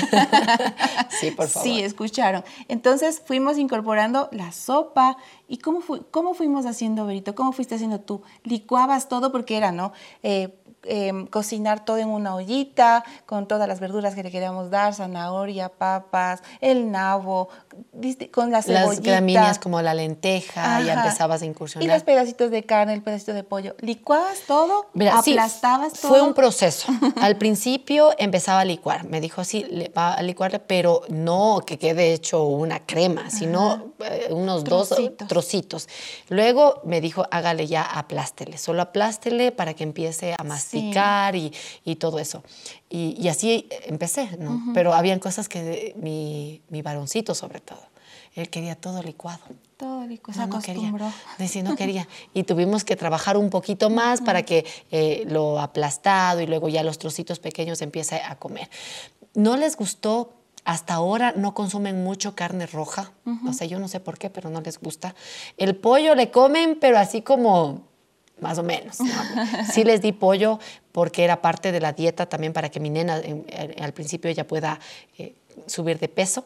Sí, 1.21 1.31
por 1.31 1.47
favor. 1.47 1.69
Sí, 1.69 1.81
escucharon. 1.83 2.43
Entonces 2.69 3.23
fuimos 3.25 3.59
incorporando 3.59 4.29
la 4.33 4.51
sopa. 4.51 5.17
¿Y 5.47 5.59
cómo, 5.59 5.81
fu- 5.83 6.05
cómo 6.11 6.33
fuimos 6.35 6.65
haciendo, 6.67 7.05
Berito? 7.07 7.35
¿Cómo 7.35 7.53
fuiste 7.53 7.75
haciendo 7.75 8.01
tú? 8.01 8.23
Licuabas 8.45 9.09
todo 9.09 9.31
porque 9.31 9.57
era, 9.57 9.71
¿no? 9.71 9.93
Eh, 10.23 10.32
eh, 10.33 10.49
cocinar 11.31 11.85
todo 11.85 11.99
en 11.99 12.09
una 12.09 12.35
ollita 12.35 13.05
con 13.27 13.47
todas 13.47 13.69
las 13.69 13.81
verduras 13.81 14.15
que 14.15 14.23
le 14.23 14.31
queríamos 14.31 14.71
dar, 14.71 14.95
zanahoria, 14.95 15.69
papas, 15.69 16.43
el 16.61 16.91
nabo, 16.91 17.49
con 18.33 18.51
la 18.51 18.63
cebollita. 18.63 18.87
Las 18.87 19.01
gramíneas 19.01 19.59
como 19.59 19.81
la 19.83 19.95
lenteja, 19.95 20.81
ya 20.83 20.93
Ajá. 20.95 21.05
empezabas 21.05 21.43
a 21.43 21.45
Y 21.45 21.49
incursionar. 21.49 21.89
los 21.89 22.03
pedacitos 22.03 22.51
de 22.51 22.65
carne, 22.65 22.95
el 22.95 23.03
pedacito 23.03 23.33
de 23.33 23.45
pollo. 23.45 23.75
¿Licuabas 23.81 24.41
todo? 24.47 24.87
Mira, 24.95 25.23
sí, 25.23 25.33
¿Aplastabas 25.33 25.93
todo? 25.95 26.11
Fue 26.11 26.23
un 26.23 26.35
proceso. 26.35 26.89
Al 27.21 27.37
principio 27.37 28.11
empezaba 28.19 28.61
a 28.61 28.65
licuar. 28.65 29.05
Me 29.05 29.21
dijo, 29.21 29.45
sí, 29.45 29.65
le 29.71 29.89
va 29.91 30.15
a 30.15 30.23
licuarle, 30.23 30.59
pero 30.59 31.03
no 31.09 31.63
que 31.67 31.79
quede 31.79 32.13
hecho 32.13 32.45
una 32.45 32.85
crema, 32.85 33.31
sino 33.31 33.93
eh, 34.01 34.29
unos 34.31 34.65
Trocitos. 34.65 35.17
dos 35.19 35.29
trocitos. 35.29 35.89
Luego 36.29 36.81
me 36.85 37.01
dijo, 37.01 37.27
hágale 37.31 37.67
ya, 37.67 37.83
aplástele. 37.83 38.59
Solo 38.59 38.83
aplástele 38.83 39.53
para 39.53 39.75
que 39.75 39.85
empiece 39.85 40.35
a 40.39 40.43
masticar 40.73 41.37
y, 41.37 41.53
y 41.85 41.97
todo 41.97 42.19
eso. 42.19 42.43
Y, 42.89 43.17
y 43.21 43.29
así 43.29 43.69
empecé, 43.87 44.37
¿no? 44.39 44.63
Pero 44.75 44.95
habían 44.95 45.19
cosas 45.19 45.49
que 45.49 45.95
mi, 45.97 46.63
mi 46.69 46.83
varoncito, 46.83 47.35
sobre 47.35 47.61
todo, 47.61 47.81
él 48.35 48.49
quería 48.49 48.75
todo 48.77 49.03
licuado. 49.03 49.41
Todo 49.77 50.07
licuado, 50.07 50.41
No, 50.47 50.47
no 50.57 50.63
quería. 50.63 50.91
no 51.63 51.77
quería. 51.77 52.09
Y 52.35 52.45
tuvimos 52.45 52.85
que 52.85 52.97
trabajar 52.97 53.37
un 53.37 53.51
poquito 53.51 53.91
más 53.91 54.21
para 54.21 54.43
que 54.43 54.65
eh, 54.91 55.25
lo 55.29 55.61
aplastado 55.61 56.41
y 56.41 56.47
luego 56.47 56.69
ya 56.69 56.83
los 56.83 56.99
trocitos 56.99 57.39
pequeños 57.41 57.83
empiece 57.83 58.17
a 58.17 58.37
comer. 58.37 58.69
No 59.35 59.57
les 59.57 59.77
gustó. 59.77 60.35
Hasta 60.65 60.95
ahora 60.95 61.33
no 61.37 61.55
consumen 61.55 62.05
mucho 62.05 62.37
carne 62.37 62.67
roja. 62.67 63.11
O 63.49 63.53
sea, 63.53 63.67
yo 63.67 63.81
no 63.81 63.89
sé 63.89 63.99
por 63.99 64.17
qué, 64.17 64.31
pero 64.31 64.49
no 64.49 64.61
les 64.61 64.79
gusta. 64.79 65.17
El 65.57 65.75
pollo 65.75 66.15
le 66.15 66.31
comen, 66.31 66.79
pero 66.81 66.99
así 66.99 67.21
como 67.21 67.89
más 68.43 68.59
o 68.59 68.63
menos. 68.63 69.01
¿no? 69.01 69.07
Sí 69.73 69.85
les 69.85 70.03
di 70.03 70.13
pollo 70.13 70.59
porque 70.93 71.25
era 71.25 71.41
parte 71.41 71.73
de 71.73 71.81
la 71.81 71.93
dieta 71.93 72.27
también 72.29 72.53
para 72.53 72.71
que 72.71 72.81
mi 72.81 72.91
nena 72.91 73.19
en- 73.19 73.47
al 73.81 73.93
principio 73.95 74.31
ella 74.31 74.47
pueda 74.47 74.79
eh, 75.19 75.35
subir 75.67 75.99
de 75.99 76.09
peso. 76.09 76.45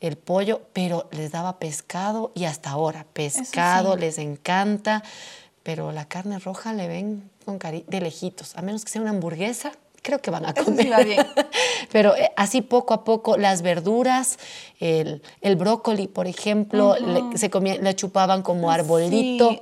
el 0.00 0.16
pollo, 0.16 0.62
pero 0.72 1.08
les 1.10 1.32
daba 1.32 1.58
pescado 1.58 2.30
y 2.36 2.44
hasta 2.44 2.70
ahora 2.70 3.04
pescado 3.12 3.96
les 3.96 4.18
encanta, 4.18 5.02
pero 5.64 5.90
la 5.90 6.04
carne 6.06 6.38
roja 6.38 6.72
le 6.72 6.86
ven 6.86 7.28
con 7.44 7.58
cari 7.58 7.84
de 7.88 8.00
lejitos, 8.00 8.56
a 8.56 8.62
menos 8.62 8.84
que 8.84 8.92
sea 8.92 9.02
una 9.02 9.10
hamburguesa, 9.10 9.72
creo 10.02 10.20
que 10.20 10.30
van 10.30 10.46
a 10.46 10.54
comer. 10.54 10.88
Pero 11.92 12.16
eh, 12.16 12.30
así 12.36 12.62
poco 12.62 12.94
a 12.94 13.04
poco, 13.04 13.36
las 13.36 13.62
verduras, 13.62 14.38
el, 14.80 15.20
brócoli, 15.56 16.06
por 16.06 16.26
ejemplo, 16.26 16.96
le, 16.96 17.36
se 17.38 17.48
le 17.48 17.94
chupaban 17.94 18.42
como 18.42 18.70
arbolito, 18.70 19.58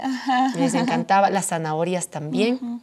les 0.56 0.74
encantaba, 0.74 1.30
las 1.30 1.46
zanahorias 1.46 2.08
también. 2.08 2.82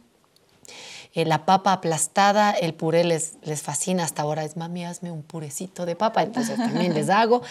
Eh, 1.14 1.24
la 1.24 1.46
papa 1.46 1.72
aplastada, 1.72 2.50
el 2.50 2.74
puré 2.74 3.04
les, 3.04 3.34
les 3.42 3.62
fascina 3.62 4.02
hasta 4.02 4.22
ahora. 4.22 4.42
Es, 4.42 4.56
mami, 4.56 4.84
hazme 4.84 5.12
un 5.12 5.22
purecito 5.22 5.86
de 5.86 5.94
papa, 5.94 6.22
entonces 6.22 6.56
también 6.56 6.92
les 6.92 7.08
hago. 7.10 7.42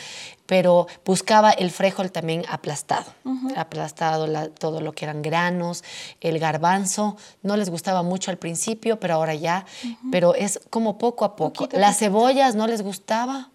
Pero 0.45 0.87
buscaba 1.05 1.51
el 1.51 1.71
frijol 1.71 2.11
también 2.11 2.43
aplastado, 2.49 3.13
aplastado 3.55 4.49
todo 4.49 4.81
lo 4.81 4.91
que 4.91 5.05
eran 5.05 5.21
granos, 5.21 5.83
el 6.19 6.39
garbanzo. 6.39 7.15
No 7.41 7.55
les 7.55 7.69
gustaba 7.69 8.03
mucho 8.03 8.31
al 8.31 8.37
principio, 8.37 8.99
pero 8.99 9.13
ahora 9.13 9.33
ya. 9.33 9.65
Pero 10.11 10.35
es 10.35 10.59
como 10.69 10.97
poco 10.97 11.23
a 11.23 11.37
poco. 11.37 11.69
Las 11.71 11.99
cebollas 11.99 12.55
no 12.55 12.67
les 12.67 12.81
gustaba, 12.81 13.49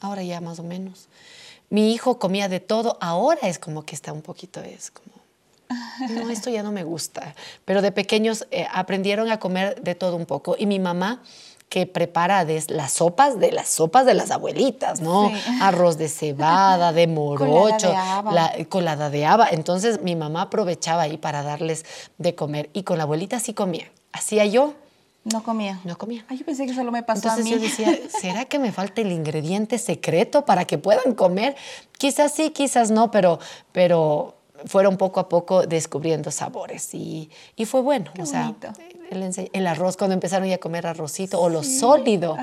ahora 0.00 0.22
ya 0.22 0.40
más 0.40 0.58
o 0.58 0.62
menos. 0.62 1.08
Mi 1.68 1.92
hijo 1.92 2.18
comía 2.18 2.48
de 2.48 2.60
todo, 2.60 2.96
ahora 3.02 3.40
es 3.42 3.58
como 3.58 3.84
que 3.84 3.94
está 3.94 4.12
un 4.12 4.22
poquito, 4.22 4.60
es 4.60 4.90
como 4.90 5.15
no, 6.10 6.30
esto 6.30 6.50
ya 6.50 6.62
no 6.62 6.72
me 6.72 6.84
gusta. 6.84 7.34
Pero 7.64 7.82
de 7.82 7.92
pequeños 7.92 8.46
eh, 8.50 8.66
aprendieron 8.72 9.30
a 9.30 9.38
comer 9.38 9.82
de 9.82 9.94
todo 9.94 10.16
un 10.16 10.26
poco. 10.26 10.56
Y 10.58 10.66
mi 10.66 10.78
mamá 10.78 11.22
que 11.68 11.86
prepara 11.86 12.46
las 12.68 12.92
sopas 12.92 13.40
de 13.40 13.50
las 13.50 13.68
sopas 13.68 14.06
de 14.06 14.14
las 14.14 14.30
abuelitas, 14.30 15.00
¿no? 15.00 15.32
Arroz 15.60 15.98
de 15.98 16.08
cebada, 16.08 16.92
de 16.92 17.06
morocho, 17.08 17.92
la 17.92 18.52
colada 18.68 19.10
de 19.10 19.26
haba. 19.26 19.48
Entonces 19.50 20.00
mi 20.02 20.14
mamá 20.14 20.42
aprovechaba 20.42 21.02
ahí 21.02 21.16
para 21.16 21.42
darles 21.42 21.84
de 22.18 22.34
comer 22.34 22.70
y 22.72 22.84
con 22.84 22.98
la 22.98 23.04
abuelita 23.04 23.40
sí 23.40 23.52
comía. 23.52 23.90
Hacía 24.12 24.46
yo. 24.46 24.74
No 25.24 25.42
comía. 25.42 25.80
No 25.82 25.98
comía. 25.98 26.24
Ay, 26.28 26.38
yo 26.38 26.46
pensé 26.46 26.66
que 26.66 26.74
solo 26.74 26.92
me 26.92 27.02
pasó 27.02 27.28
Entonces 27.28 27.44
a 27.44 27.44
mí. 27.44 27.50
yo 27.50 27.58
decía, 27.58 27.98
¿será 28.20 28.44
que 28.44 28.60
me 28.60 28.70
falta 28.70 29.00
el 29.00 29.10
ingrediente 29.10 29.78
secreto 29.78 30.44
para 30.44 30.66
que 30.66 30.78
puedan 30.78 31.14
comer? 31.14 31.56
Quizás 31.98 32.32
sí, 32.32 32.50
quizás 32.50 32.92
no, 32.92 33.10
pero, 33.10 33.40
pero 33.72 34.35
fueron 34.64 34.96
poco 34.96 35.20
a 35.20 35.28
poco 35.28 35.66
descubriendo 35.66 36.30
sabores 36.30 36.94
y, 36.94 37.30
y 37.54 37.64
fue 37.66 37.80
bueno. 37.82 38.10
o 38.18 38.26
sea, 38.26 38.54
el, 39.52 39.66
arroz, 39.66 39.96
cuando 39.96 40.14
empezaron 40.14 40.48
ya 40.48 40.56
a 40.56 40.58
comer 40.58 40.86
arrocito 40.86 41.40
o 41.40 41.48
lo 41.48 41.62
sólido, 41.62 42.36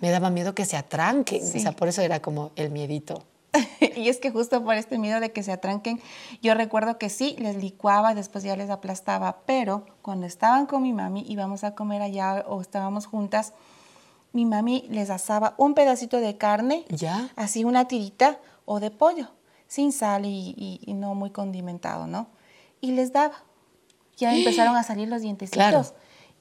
me 0.00 0.10
daba 0.10 0.30
miedo 0.30 0.54
que 0.54 0.64
se 0.64 0.76
atranquen. 0.76 1.42
O 1.42 1.58
sea, 1.58 1.72
por 1.72 1.88
eso 1.88 2.02
era 2.02 2.20
como 2.20 2.52
el 2.56 2.70
miedito. 2.70 3.22
y 3.96 4.08
es 4.08 4.18
que 4.18 4.30
justo 4.30 4.62
por 4.64 4.74
este 4.74 4.98
miedo 4.98 5.20
de 5.20 5.32
que 5.32 5.42
se 5.42 5.52
atranquen, 5.52 6.00
yo 6.42 6.54
recuerdo 6.54 6.98
que 6.98 7.08
sí, 7.08 7.36
les 7.38 7.56
licuaba, 7.56 8.14
después 8.14 8.42
ya 8.44 8.56
les 8.56 8.70
aplastaba, 8.70 9.38
pero 9.46 9.86
cuando 10.02 10.26
estaban 10.26 10.66
con 10.66 10.82
mi 10.82 10.92
mami, 10.92 11.24
íbamos 11.28 11.64
a 11.64 11.74
comer 11.74 12.02
allá 12.02 12.44
o 12.48 12.60
estábamos 12.60 13.06
juntas, 13.06 13.52
mi 14.32 14.44
mami 14.44 14.86
les 14.90 15.10
asaba 15.10 15.54
un 15.56 15.74
pedacito 15.74 16.18
de 16.18 16.36
carne, 16.36 16.84
¿Ya? 16.88 17.30
así 17.36 17.62
una 17.64 17.86
tirita 17.86 18.38
o 18.64 18.80
de 18.80 18.90
pollo 18.90 19.28
sin 19.74 19.90
sal 19.90 20.24
y, 20.24 20.80
no 20.86 21.16
muy 21.16 21.30
condimentado, 21.30 22.06
¿no? 22.06 22.28
Y 22.80 22.92
les 22.92 23.12
daba. 23.12 23.34
Ya 24.16 24.34
empezaron 24.36 24.76
a 24.76 24.84
salir 24.84 25.08
los 25.08 25.22
dientecitos. 25.22 25.94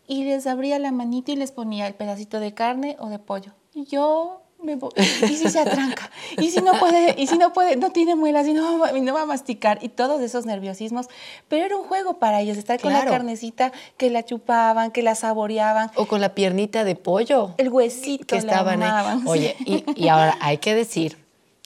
Y 0.08 0.26
les 0.26 0.46
abría 0.46 0.78
la 0.80 0.92
manita 0.92 1.32
y 1.32 1.36
les 1.36 1.52
ponía 1.52 1.88
el 1.88 1.96
pedacito 1.96 2.40
de 2.40 2.54
carne 2.54 2.96
o 3.00 3.10
de 3.10 3.18
pollo. 3.18 3.54
Y 3.74 3.86
yo 3.86 4.42
me 4.62 4.76
voy. 4.76 4.92
¿Y 4.98 5.36
si 5.36 5.50
se 5.50 5.60
atranca? 5.60 6.12
¿Y 6.38 6.52
si 6.52 6.62
no 6.62 6.74
puede? 6.74 7.16
¿Y 7.18 7.26
si 7.26 7.38
no 7.38 7.54
puede? 7.54 7.76
No 7.76 7.92
tiene 7.92 8.16
muelas 8.16 8.48
y 8.48 8.54
no, 8.54 8.78
no 8.78 9.14
va 9.14 9.22
a 9.22 9.26
masticar. 9.26 9.80
Y 9.82 9.90
todos 9.90 10.22
esos 10.22 10.46
nerviosismos. 10.46 11.08
Pero 11.48 11.66
era 11.66 11.78
un 11.78 11.86
juego 11.86 12.20
para 12.20 12.42
ellos, 12.42 12.58
estar 12.58 12.80
con 12.80 12.94
la 12.94 13.06
carnecita 13.06 13.72
que 13.98 14.12
la 14.12 14.24
chupaban, 14.24 14.92
que 14.92 15.02
la 15.02 15.16
saboreaban. 15.16 15.90
O 15.96 16.06
con 16.06 16.22
la 16.22 16.36
piernita 16.36 16.84
de 16.84 16.96
pollo. 16.96 17.56
El 17.58 17.70
huesito 17.70 18.28
que 18.28 18.38
estaban 18.38 18.84
ahí. 18.84 19.24
Oye, 19.26 19.56
y, 19.66 19.86
y 19.96 20.10
ahora 20.10 20.38
hay 20.40 20.58
que 20.60 20.76
decir 20.76 21.23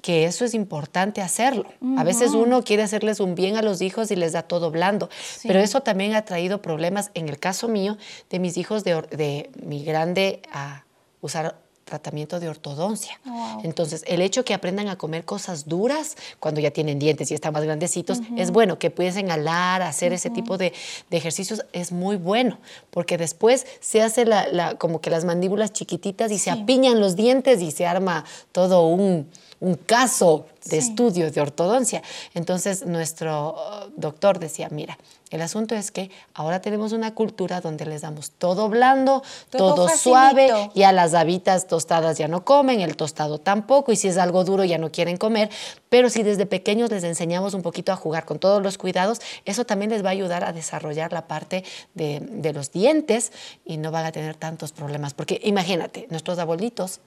que 0.08 0.24
eso 0.24 0.46
es 0.46 0.54
importante 0.54 1.22
hacerlo. 1.22 1.66
A 1.98 2.06
veces 2.06 2.32
uno 2.32 2.64
quiere 2.64 2.82
hacerles 2.82 3.20
un 3.20 3.36
bien 3.36 3.58
a 3.58 3.62
los 3.62 3.82
hijos 3.82 4.10
y 4.10 4.16
les 4.16 4.32
da 4.32 4.42
todo 4.42 4.72
blando, 4.72 5.10
pero 5.44 5.60
eso 5.60 5.82
también 5.82 6.16
ha 6.16 6.24
traído 6.24 6.62
problemas, 6.62 7.12
en 7.14 7.28
el 7.28 7.40
caso 7.40 7.68
mío, 7.68 7.98
de 8.30 8.40
mis 8.40 8.56
hijos 8.56 8.86
de, 8.86 9.02
de 9.02 9.50
mi 9.62 9.84
grande 9.84 10.42
a 10.50 10.86
usar 11.20 11.58
tratamiento 11.84 12.40
de 12.40 12.48
ortodoncia. 12.48 13.20
Entonces, 13.64 14.06
el 14.08 14.22
hecho 14.22 14.46
que 14.46 14.54
aprendan 14.54 14.88
a 14.88 14.98
comer 14.98 15.26
cosas 15.26 15.68
duras 15.68 16.16
cuando 16.40 16.62
ya 16.62 16.72
tienen 16.72 17.00
dientes 17.00 17.30
y 17.32 17.34
están 17.34 17.52
más 17.52 17.66
grandecitos, 17.66 18.22
es 18.38 18.52
bueno. 18.52 18.80
Que 18.80 18.90
pudiesen 18.92 19.30
alar, 19.30 19.82
hacer 19.82 20.14
ese 20.14 20.30
tipo 20.30 20.58
de, 20.58 20.72
ejercicios, 21.12 21.66
es 21.74 21.92
muy 21.92 22.16
bueno, 22.16 22.60
porque 22.92 23.18
después 23.18 23.68
se 23.82 24.02
hace 24.02 24.24
la, 24.24 24.76
como 24.78 25.02
que 25.02 25.10
las 25.10 25.26
mandíbulas 25.26 25.74
chiquititas 25.74 26.32
y 26.32 26.40
se 26.40 26.50
apiñan 26.50 27.02
los 27.02 27.18
dientes 27.18 27.62
y 27.62 27.72
se 27.72 27.86
arma 27.86 28.24
todo 28.54 28.88
un 28.88 29.28
un 29.60 29.76
caso 29.76 30.46
de 30.66 30.78
estudio 30.78 31.32
de 31.32 31.42
ortodoncia. 31.42 32.04
Entonces 32.34 32.86
nuestro 32.86 33.56
uh, 33.56 33.92
doctor 33.96 34.40
decía, 34.40 34.68
mira, 34.70 34.98
el 35.30 35.42
asunto 35.42 35.76
es 35.76 35.92
que 35.92 36.10
ahora 36.34 36.62
tenemos 36.62 36.94
una 36.94 37.14
cultura 37.14 37.60
donde 37.60 37.86
les 37.86 38.02
damos 38.02 38.32
todo 38.32 38.70
blando, 38.70 39.24
todo, 39.50 39.90
suave, 39.90 40.70
y 40.74 40.84
a 40.84 40.94
las 40.94 41.14
habitas 41.14 41.68
tostadas 41.68 42.18
ya 42.18 42.30
no 42.30 42.46
comen, 42.46 42.80
el 42.80 42.96
tostado 42.96 43.38
tampoco, 43.38 43.92
y 43.92 43.98
si 43.98 44.08
es 44.08 44.18
algo 44.18 44.46
duro 44.46 44.64
ya 44.64 44.78
no 44.78 44.90
quieren 44.90 45.18
comer, 45.18 45.50
pero 45.90 46.10
si 46.10 46.24
desde 46.24 46.46
pequeños 46.46 46.92
les 46.92 47.04
enseñamos 47.04 47.54
un 47.54 47.62
poquito 47.62 47.92
a 47.92 47.98
jugar 47.98 48.24
con 48.24 48.40
todos 48.40 48.64
los 48.64 48.78
cuidados, 48.78 49.20
eso 49.44 49.66
también 49.66 49.92
les 49.92 50.04
va 50.04 50.10
a 50.10 50.14
ayudar 50.14 50.46
a 50.46 50.54
desarrollar 50.54 51.12
la 51.12 51.28
parte 51.28 51.66
de, 51.94 52.22
de 52.22 52.54
los 52.54 52.72
dientes 52.72 53.34
y 53.66 53.78
no 53.78 53.92
van 53.92 54.06
a 54.06 54.14
tener 54.14 54.36
tantos 54.36 54.72
problemas. 54.72 55.14
Porque 55.14 55.42
imagínate, 55.44 56.08
nuestros 56.10 56.40
abuelitos 56.40 57.02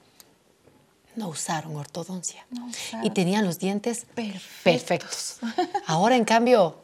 no 1.15 1.29
usaron 1.29 1.75
ortodoncia. 1.75 2.45
Y 3.03 3.09
tenían 3.11 3.45
los 3.45 3.59
dientes 3.59 4.05
perfectos. 4.63 5.37
Ahora, 5.85 6.15
en 6.15 6.25
cambio, 6.25 6.77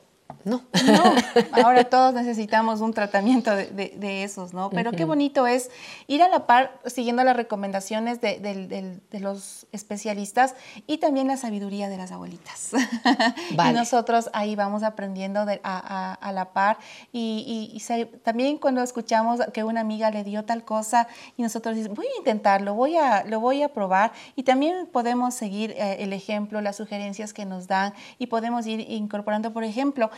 no. 0.47 0.63
No, 0.85 1.15
ahora 1.63 1.83
todos 1.83 2.13
necesitamos 2.13 2.81
un 2.81 2.93
tratamiento 2.93 3.55
de, 3.55 4.23
esos, 4.23 4.53
¿no? 4.53 4.69
Pero 4.69 4.91
qué 4.91 5.05
bonito 5.05 5.45
es 5.45 5.69
ir 6.07 6.23
a 6.23 6.29
la 6.29 6.47
par 6.47 6.79
siguiendo 6.85 7.23
las 7.23 7.35
recomendaciones 7.35 8.21
de, 8.21 9.01
los 9.19 9.67
especialistas 9.71 10.55
y 10.85 10.99
también 10.99 11.27
la 11.27 11.37
sabiduría 11.37 11.89
de 11.89 11.97
las 11.97 12.11
abuelitas. 12.11 12.71
y 13.51 13.73
nosotros 13.73 14.29
ahí 14.33 14.55
vamos 14.55 14.83
aprendiendo 14.83 15.45
a, 15.63 16.31
la 16.31 16.53
par 16.53 16.77
y, 17.11 17.81
también 18.23 18.57
cuando 18.57 18.81
escuchamos 18.81 19.41
que 19.53 19.63
una 19.63 19.81
amiga 19.81 20.11
le 20.11 20.23
dio 20.23 20.45
tal 20.45 20.63
cosa 20.63 21.07
y 21.35 21.41
nosotros 21.41 21.75
decimos, 21.75 21.97
voy 21.97 22.07
a 22.07 22.17
intentarlo, 22.19 22.73
voy 22.73 22.97
a, 22.97 23.23
lo 23.25 23.39
voy 23.39 23.63
a 23.63 23.69
probar 23.69 24.13
y 24.35 24.43
también 24.43 24.87
podemos 24.87 25.33
seguir 25.33 25.71
eh, 25.71 25.97
el 25.99 26.13
ejemplo, 26.13 26.61
las 26.61 26.77
sugerencias 26.77 27.33
que 27.33 27.45
nos 27.45 27.67
dan 27.67 27.93
y 28.17 28.27
podemos 28.27 28.65
ir 28.65 28.79
incorporando, 28.89 29.51
por 29.51 29.63
ejemplo, 29.63 30.09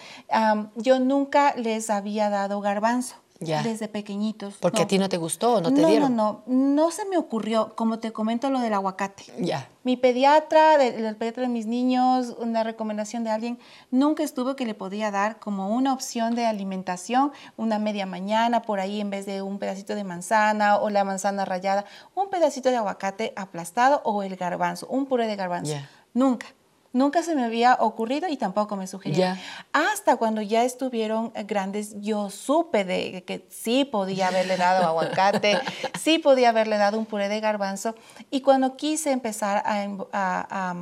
yo 0.76 1.00
nunca 1.00 1.54
les 1.56 1.90
había 1.90 2.30
dado 2.30 2.62
garbanzo. 2.62 3.16
Desde 3.40 3.88
pequeñitos. 3.88 4.56
¿Porque 4.60 4.82
a 4.82 4.88
ti 4.88 4.98
no 4.98 5.08
te 5.08 5.16
gustó 5.16 5.56
o 5.56 5.62
no 5.62 5.74
te 5.74 5.86
dieron? 5.86 6.14
No, 6.14 6.44
no, 6.46 6.54
no 6.54 6.92
se 6.92 7.06
me 7.06 7.18
ocurrió, 7.18 7.74
como 7.74 8.00
te 8.00 8.12
comento 8.12 8.50
lo 8.50 8.60
del 8.60 8.74
aguacate. 8.74 9.24
Ya. 9.40 9.70
Mi 9.86 9.96
pediatra, 9.96 10.76
el 10.84 11.16
pediatra 11.16 11.44
de 11.44 11.48
mis 11.48 11.66
niños, 11.66 12.36
una 12.38 12.66
recomendación 12.66 13.24
de 13.24 13.30
alguien, 13.30 13.58
nunca 13.92 14.24
estuvo 14.24 14.58
que 14.58 14.66
le 14.66 14.74
podía 14.74 15.10
dar 15.10 15.40
como 15.40 15.70
una 15.70 15.94
opción 15.94 16.36
de 16.36 16.46
alimentación, 16.46 17.32
una 17.56 17.80
media 17.80 18.06
mañana 18.06 18.62
por 18.62 18.82
ahí 18.82 19.00
en 19.00 19.10
vez 19.10 19.26
de 19.26 19.42
un 19.42 19.58
pedacito 19.58 19.96
de 19.96 20.04
manzana 20.04 20.76
o 20.78 20.90
la 20.90 21.06
manzana 21.06 21.46
rallada, 21.46 21.86
un 22.16 22.30
pedacito 22.30 22.70
de 22.70 22.76
aguacate 22.76 23.32
aplastado 23.38 24.02
o 24.04 24.22
el 24.22 24.36
garbanzo, 24.36 24.86
un 24.88 25.06
puré 25.06 25.28
de 25.28 25.38
garbanzo. 25.38 25.76
Nunca. 26.14 26.48
Nunca 26.92 27.22
se 27.22 27.36
me 27.36 27.44
había 27.44 27.76
ocurrido 27.80 28.28
y 28.28 28.38
tampoco 28.38 28.76
me 28.76 28.88
sugería. 28.88 29.40
Hasta 29.74 30.18
cuando 30.18 30.42
ya 30.42 30.64
estuvieron 30.64 31.32
grandes, 31.46 32.02
yo 32.02 32.32
supe 32.32 32.84
de 32.84 33.24
que 33.26 33.46
sí 33.50 33.86
podía 33.86 34.30
haberle 34.30 34.58
dado 34.58 34.86
aguacate, 34.86 35.60
sí 36.00 36.18
podía 36.18 36.50
haberle 36.50 36.78
dado 36.78 36.98
un 36.98 37.06
puré 37.06 37.30
de 37.30 37.40
garbanzo. 37.40 37.94
Y 38.32 38.42
cuando 38.42 38.76
quise 38.76 39.12
empezar 39.12 39.64
a, 39.66 40.76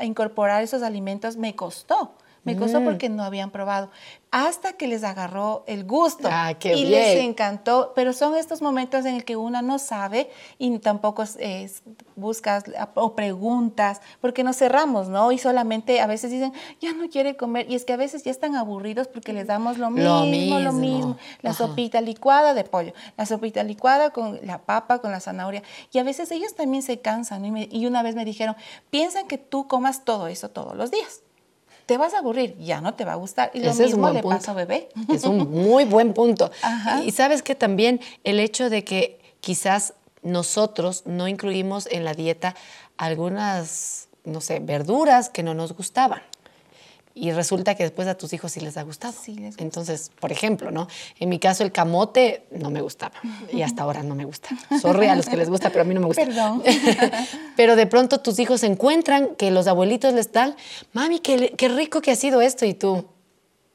incorporar 0.00 0.62
esos 0.62 0.82
alimentos, 0.82 1.36
me 1.36 1.54
costó 1.54 2.14
Me 2.44 2.56
costó 2.56 2.82
porque 2.82 3.08
no 3.08 3.22
habían 3.22 3.50
probado. 3.50 3.90
Hasta 4.34 4.72
que 4.72 4.88
les 4.88 5.04
agarró 5.04 5.62
el 5.66 5.84
gusto. 5.84 6.26
Ah, 6.32 6.54
qué 6.58 6.74
y 6.74 6.86
bien. 6.86 6.90
les 6.92 7.16
encantó. 7.22 7.92
Pero 7.94 8.14
son 8.14 8.34
estos 8.34 8.62
momentos 8.62 9.04
en 9.04 9.16
el 9.16 9.24
que 9.26 9.36
una 9.36 9.60
no 9.60 9.78
sabe 9.78 10.30
y 10.58 10.78
tampoco 10.78 11.22
eh, 11.38 11.70
buscas 12.16 12.64
o 12.94 13.14
preguntas, 13.14 14.00
porque 14.22 14.42
nos 14.42 14.56
cerramos, 14.56 15.08
¿no? 15.08 15.32
Y 15.32 15.38
solamente 15.38 16.00
a 16.00 16.06
veces 16.06 16.30
dicen, 16.30 16.54
ya 16.80 16.94
no 16.94 17.10
quiere 17.10 17.36
comer. 17.36 17.70
Y 17.70 17.74
es 17.74 17.84
que 17.84 17.92
a 17.92 17.98
veces 17.98 18.24
ya 18.24 18.30
están 18.30 18.56
aburridos 18.56 19.06
porque 19.06 19.34
les 19.34 19.46
damos 19.46 19.76
lo 19.76 19.90
mismo, 19.90 20.08
Lo 20.08 20.24
lo 20.24 20.72
mismo. 20.72 20.96
mismo. 20.96 21.16
La 21.42 21.50
Ajá. 21.50 21.66
sopita 21.66 22.00
licuada 22.00 22.54
de 22.54 22.64
pollo, 22.64 22.94
la 23.18 23.26
sopita 23.26 23.62
licuada 23.62 24.10
con 24.14 24.40
la 24.46 24.62
papa, 24.62 25.00
con 25.00 25.10
la 25.12 25.20
zanahoria. 25.20 25.62
Y 25.92 25.98
a 25.98 26.04
veces 26.04 26.30
ellos 26.30 26.54
también 26.54 26.82
se 26.82 27.00
cansan. 27.00 27.42
¿no? 27.42 27.48
Y, 27.48 27.50
me- 27.50 27.68
y 27.70 27.84
una 27.84 28.02
vez 28.02 28.14
me 28.14 28.24
dijeron, 28.24 28.56
piensan 28.88 29.28
que 29.28 29.36
tú 29.36 29.68
comas 29.68 30.06
todo 30.06 30.26
eso 30.28 30.48
todos 30.48 30.74
los 30.74 30.90
días. 30.90 31.20
Te 31.86 31.96
vas 31.98 32.14
a 32.14 32.18
aburrir, 32.18 32.56
ya 32.58 32.80
no 32.80 32.94
te 32.94 33.04
va 33.04 33.12
a 33.12 33.16
gustar. 33.16 33.50
Y 33.54 33.60
lo 33.60 33.70
Ese 33.70 33.84
mismo 33.84 34.08
le 34.10 34.22
punto. 34.22 34.36
pasa 34.36 34.52
a 34.52 34.54
bebé. 34.54 34.88
Es 35.12 35.24
un 35.24 35.50
muy 35.50 35.84
buen 35.84 36.14
punto. 36.14 36.50
Ajá. 36.62 37.02
Y 37.02 37.10
sabes 37.12 37.42
que 37.42 37.54
también 37.54 38.00
el 38.24 38.40
hecho 38.40 38.70
de 38.70 38.84
que 38.84 39.20
quizás 39.40 39.94
nosotros 40.22 41.02
no 41.06 41.26
incluimos 41.28 41.86
en 41.90 42.04
la 42.04 42.14
dieta 42.14 42.54
algunas, 42.96 44.08
no 44.24 44.40
sé, 44.40 44.60
verduras 44.60 45.28
que 45.28 45.42
no 45.42 45.54
nos 45.54 45.72
gustaban. 45.74 46.22
Y 47.14 47.32
resulta 47.32 47.74
que 47.74 47.82
después 47.82 48.08
a 48.08 48.14
tus 48.14 48.32
hijos 48.32 48.52
sí 48.52 48.60
les 48.60 48.76
ha 48.76 48.82
gustado. 48.82 49.12
Sí 49.12 49.34
les 49.34 49.48
gusta. 49.48 49.62
Entonces, 49.62 50.10
por 50.18 50.32
ejemplo, 50.32 50.70
¿no? 50.70 50.88
En 51.18 51.28
mi 51.28 51.38
caso 51.38 51.62
el 51.62 51.72
camote 51.72 52.44
no 52.50 52.70
me 52.70 52.80
gustaba 52.80 53.14
y 53.52 53.62
hasta 53.62 53.82
ahora 53.82 54.02
no 54.02 54.14
me 54.14 54.24
gusta. 54.24 54.48
Sorry 54.80 55.06
a 55.06 55.16
los 55.16 55.26
que 55.26 55.36
les 55.36 55.50
gusta, 55.50 55.70
pero 55.70 55.82
a 55.82 55.84
mí 55.84 55.94
no 55.94 56.00
me 56.00 56.06
gusta. 56.06 56.24
Perdón. 56.24 56.62
pero 57.56 57.76
de 57.76 57.86
pronto 57.86 58.18
tus 58.18 58.38
hijos 58.38 58.62
encuentran 58.62 59.34
que 59.36 59.50
los 59.50 59.66
abuelitos 59.66 60.14
les 60.14 60.32
dan, 60.32 60.56
mami, 60.92 61.20
qué, 61.20 61.54
qué 61.56 61.68
rico 61.68 62.00
que 62.00 62.12
ha 62.12 62.16
sido 62.16 62.40
esto 62.40 62.64
y 62.64 62.74
tú. 62.74 63.04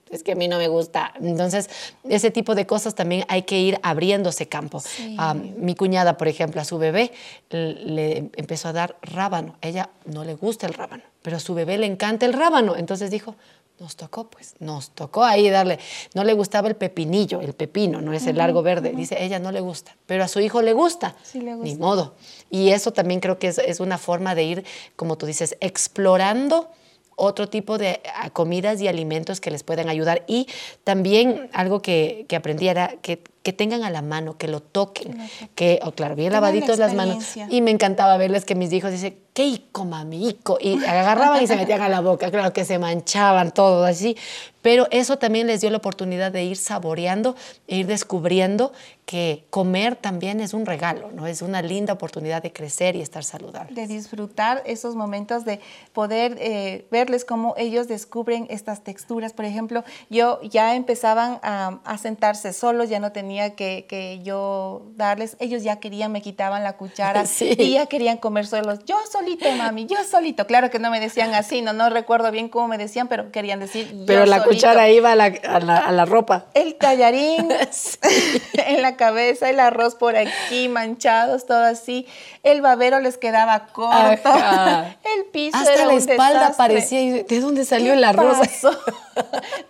Es 0.10 0.24
que 0.24 0.32
a 0.34 0.36
mí 0.36 0.48
no 0.48 0.58
me 0.58 0.68
gusta. 0.68 1.14
Entonces, 1.22 1.70
ese 2.08 2.32
tipo 2.32 2.56
de 2.56 2.66
cosas 2.66 2.96
también 2.96 3.26
hay 3.28 3.44
que 3.44 3.60
ir 3.60 3.80
abriéndose 3.84 4.48
campo. 4.48 4.80
Sí. 4.80 5.16
Ah, 5.20 5.34
mi 5.34 5.76
cuñada, 5.76 6.18
por 6.18 6.28
ejemplo, 6.28 6.62
a 6.62 6.66
su 6.66 6.78
bebé 6.78 7.12
le 7.52 8.30
empezó 8.36 8.70
a 8.70 8.74
dar 8.74 8.98
rábano. 9.02 9.56
A 9.62 9.68
ella 9.68 9.90
no 10.06 10.24
le 10.24 10.34
gusta 10.36 10.68
el 10.68 10.74
rábano, 10.74 11.04
pero 11.22 11.38
a 11.38 11.40
su 11.40 11.54
bebé 11.54 11.78
le 11.78 11.86
encanta 11.86 12.26
el 12.26 12.34
rábano. 12.34 12.76
Entonces 12.76 13.12
dijo, 13.12 13.36
nos 13.80 13.96
tocó, 13.96 14.28
pues, 14.30 14.56
nos 14.60 14.90
tocó 14.92 15.24
ahí 15.24 15.50
darle. 15.50 15.78
No 16.16 16.24
le 16.24 16.34
gustaba 16.34 16.68
el 16.68 16.76
pepinillo, 16.76 17.42
el 17.42 17.54
pepino, 17.54 18.02
no 18.02 18.12
es 18.14 18.26
el 18.26 18.38
largo 18.38 18.64
verde. 18.64 18.92
Dice, 18.96 19.24
ella 19.24 19.38
no 19.38 19.52
le 19.52 19.60
gusta, 19.62 19.96
pero 20.08 20.24
a 20.24 20.28
su 20.28 20.40
hijo 20.40 20.62
le 20.64 20.74
gusta. 20.74 21.16
Sí 21.24 21.40
le 21.42 21.52
Ni 21.56 21.72
gusta. 21.72 21.78
modo. 21.78 22.16
Y 22.50 22.70
eso 22.70 22.92
también 22.92 23.20
creo 23.20 23.38
que 23.38 23.48
es, 23.50 23.60
es 23.60 23.80
una 23.80 23.98
forma 24.00 24.34
de 24.34 24.44
ir, 24.44 24.66
como 24.96 25.16
tú 25.18 25.26
dices, 25.28 25.58
explorando 25.60 26.70
otro 27.18 27.50
tipo 27.50 27.78
de 27.78 28.00
ah, 28.16 28.30
comidas 28.30 28.80
y 28.80 28.88
alimentos 28.88 29.42
que 29.42 29.52
les 29.52 29.64
puedan 29.64 29.90
ayudar. 29.90 30.24
Y 30.28 30.48
también 30.86 31.50
algo 31.52 31.82
que, 31.82 32.26
que 32.30 32.38
aprendí 32.38 32.70
era 32.70 32.96
que, 33.02 33.22
que 33.48 33.54
tengan 33.54 33.86
a 33.86 33.89
la 33.89 34.01
mano, 34.01 34.38
que 34.38 34.50
lo 34.50 34.60
toquen, 34.60 35.18
que, 35.56 35.80
oh, 35.82 35.94
claro, 35.94 36.18
bien 36.18 36.34
la 36.34 36.42
lavaditos 36.42 36.80
las 36.80 36.94
manos. 36.94 37.24
Y 37.50 37.62
me 37.62 37.72
encantaba 37.72 38.18
verles 38.18 38.44
que 38.44 38.56
mis 38.56 38.74
hijos 38.74 38.92
dicen, 38.92 39.18
qué 39.34 39.46
ico, 39.46 39.86
mami, 39.86 40.27
ico", 40.27 40.58
Y 40.60 40.84
agarraban 40.84 41.42
y 41.42 41.48
se 41.48 41.56
metían 41.56 41.82
a 41.82 41.88
la 41.88 42.01
boca, 42.01 42.30
claro 42.30 42.51
que 42.51 42.66
se 42.66 42.77
manchaban 42.77 43.51
todo 43.51 43.86
así. 43.86 44.18
Pero 44.62 44.88
eso 44.92 45.18
también 45.18 45.48
les 45.48 45.62
dio 45.62 45.70
la 45.70 45.77
oportunidad 45.77 46.30
de 46.32 46.44
ir 46.44 46.58
saboreando 46.58 47.36
e 47.68 47.77
ir 47.77 47.88
descubriendo 47.88 48.74
que 49.06 49.46
comer 49.50 49.96
también 49.96 50.42
es 50.42 50.54
un 50.54 50.66
regalo, 50.66 51.12
¿no? 51.13 51.27
Es 51.27 51.42
una 51.42 51.62
linda 51.62 51.94
oportunidad 51.94 52.44
de 52.44 52.51
crecer 52.51 52.98
y 52.98 53.01
estar 53.01 53.24
saludable. 53.24 53.74
de 53.74 53.88
disfrutar 53.88 54.62
esos 54.66 54.96
momentos 54.96 55.46
de 55.46 55.62
poder 55.94 56.36
eh, 56.42 56.86
verles 56.92 57.24
cómo 57.24 57.54
ellos 57.56 57.88
descubren 57.88 58.48
estas 58.50 58.84
texturas. 58.84 59.32
Por 59.32 59.46
ejemplo, 59.46 59.86
yo 60.10 60.42
ya 60.42 60.75
empezaban 60.75 61.39
a, 61.44 61.80
a 61.86 61.98
sentarse 61.98 62.51
solos, 62.51 62.89
ya 62.89 63.00
no 63.00 63.13
tenía 63.13 63.37
que, 63.56 63.86
que 63.88 64.20
yo 64.24 64.84
darles, 64.96 65.38
ellos 65.39 65.63
ya 65.63 65.79
querían, 65.79 66.12
me 66.12 66.22
quitaban 66.22 66.63
la 66.63 66.77
cuchara 66.77 67.25
Sí. 67.25 67.56
y 67.58 67.74
ya 67.74 67.86
querían 67.86 68.17
comer 68.17 68.46
solos. 68.48 68.79
Yo 68.86 68.98
solito, 69.12 69.50
mami, 69.51 69.86
yo 69.86 69.98
solito. 70.03 70.46
Claro 70.48 70.70
que 70.70 70.79
no 70.79 70.89
me 70.91 71.00
decían 71.00 71.34
así, 71.36 71.62
no, 71.62 71.74
no 71.74 71.89
recuerdo 71.89 72.32
bien 72.32 72.50
cómo 72.50 72.67
me 72.67 72.77
decían, 72.77 73.08
pero 73.08 73.32
querían 73.32 73.60
decir 73.60 73.89
yo 73.91 74.06
Pero 74.06 74.25
la 74.25 74.38
solito. 74.38 74.56
cuchara 74.56 74.89
iba 74.89 75.12
a 75.12 75.15
la, 75.15 75.25
a 75.25 75.60
la- 75.60 75.77
a 75.77 75.91
la 75.91 76.06
ropa. 76.06 76.46
El 76.53 76.75
tallarín 76.75 77.50
en 78.53 78.82
la 78.82 78.96
cabeza, 78.96 79.50
el 79.50 79.60
arroz 79.60 79.96
por 79.96 80.15
aquí, 80.15 80.67
manchados, 80.70 81.46
todo 81.46 81.63
así. 81.63 82.08
El 82.43 82.62
babero 82.62 83.00
les 83.00 83.17
quedaba 83.17 83.67
corto. 83.67 84.30
Ajá. 84.30 84.95
El 85.17 85.26
piso 85.32 85.58
Hasta 85.58 85.73
era 85.73 85.86
la 85.86 85.91
un 85.93 85.97
espalda 85.97 86.39
desastre. 86.39 86.56
parecía. 86.58 87.23
¿De 87.23 87.39
dónde 87.39 87.65
salió 87.65 87.91
¿Qué 87.91 87.97
el 87.97 88.04
arroz? 88.04 88.38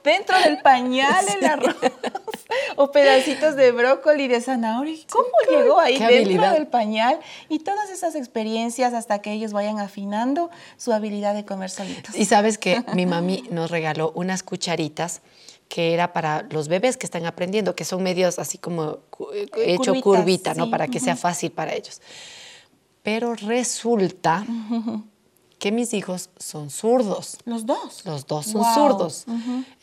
Dentro 0.03 0.37
del 0.39 0.59
pañal 0.61 1.25
el 1.39 1.45
arroz. 1.45 1.75
O 2.75 2.91
pedacitos 2.91 3.55
de 3.57 3.71
brócoli, 3.73 4.29
de 4.29 4.39
zanahoria. 4.39 4.95
¿Cómo 5.11 5.27
llegó 5.49 5.79
ahí 5.79 5.93
dentro 5.97 6.15
habilidad. 6.15 6.53
del 6.53 6.67
pañal? 6.67 7.19
Y 7.49 7.59
todas 7.59 7.89
esas 7.89 8.15
experiencias 8.15 8.93
hasta 8.93 9.19
que 9.19 9.33
ellos 9.33 9.51
vayan 9.51 9.79
afinando 9.79 10.49
su 10.77 10.93
habilidad 10.93 11.33
de 11.35 11.43
comer 11.43 11.69
solitos. 11.69 12.15
Y 12.15 12.23
sabes 12.23 12.57
que 12.57 12.83
mi 12.93 13.05
mami 13.05 13.43
nos 13.51 13.69
regaló 13.71 14.13
unas 14.15 14.43
cucharitas 14.43 15.21
que 15.67 15.93
era 15.93 16.13
para 16.13 16.43
los 16.51 16.69
bebés 16.69 16.95
que 16.95 17.05
están 17.05 17.25
aprendiendo, 17.25 17.75
que 17.75 17.83
son 17.83 18.01
medios 18.01 18.39
así 18.39 18.57
como 18.57 18.99
cu- 19.09 19.27
eh, 19.33 19.49
hecho 19.65 19.91
Curvitas, 19.91 20.03
curvita, 20.03 20.53
¿no? 20.53 20.63
sí, 20.65 20.71
Para 20.71 20.87
que 20.87 21.01
sea 21.01 21.17
fácil 21.17 21.51
para 21.51 21.73
ellos. 21.73 22.01
Pero 23.03 23.33
resulta 23.35 24.45
que 25.59 25.71
mis 25.71 25.93
hijos 25.95 26.29
son 26.37 26.69
zurdos. 26.69 27.37
Los 27.45 27.65
dos. 27.65 28.05
Los 28.05 28.27
dos 28.27 28.45
son 28.45 28.61
Wow. 28.61 28.73
zurdos. 28.75 29.25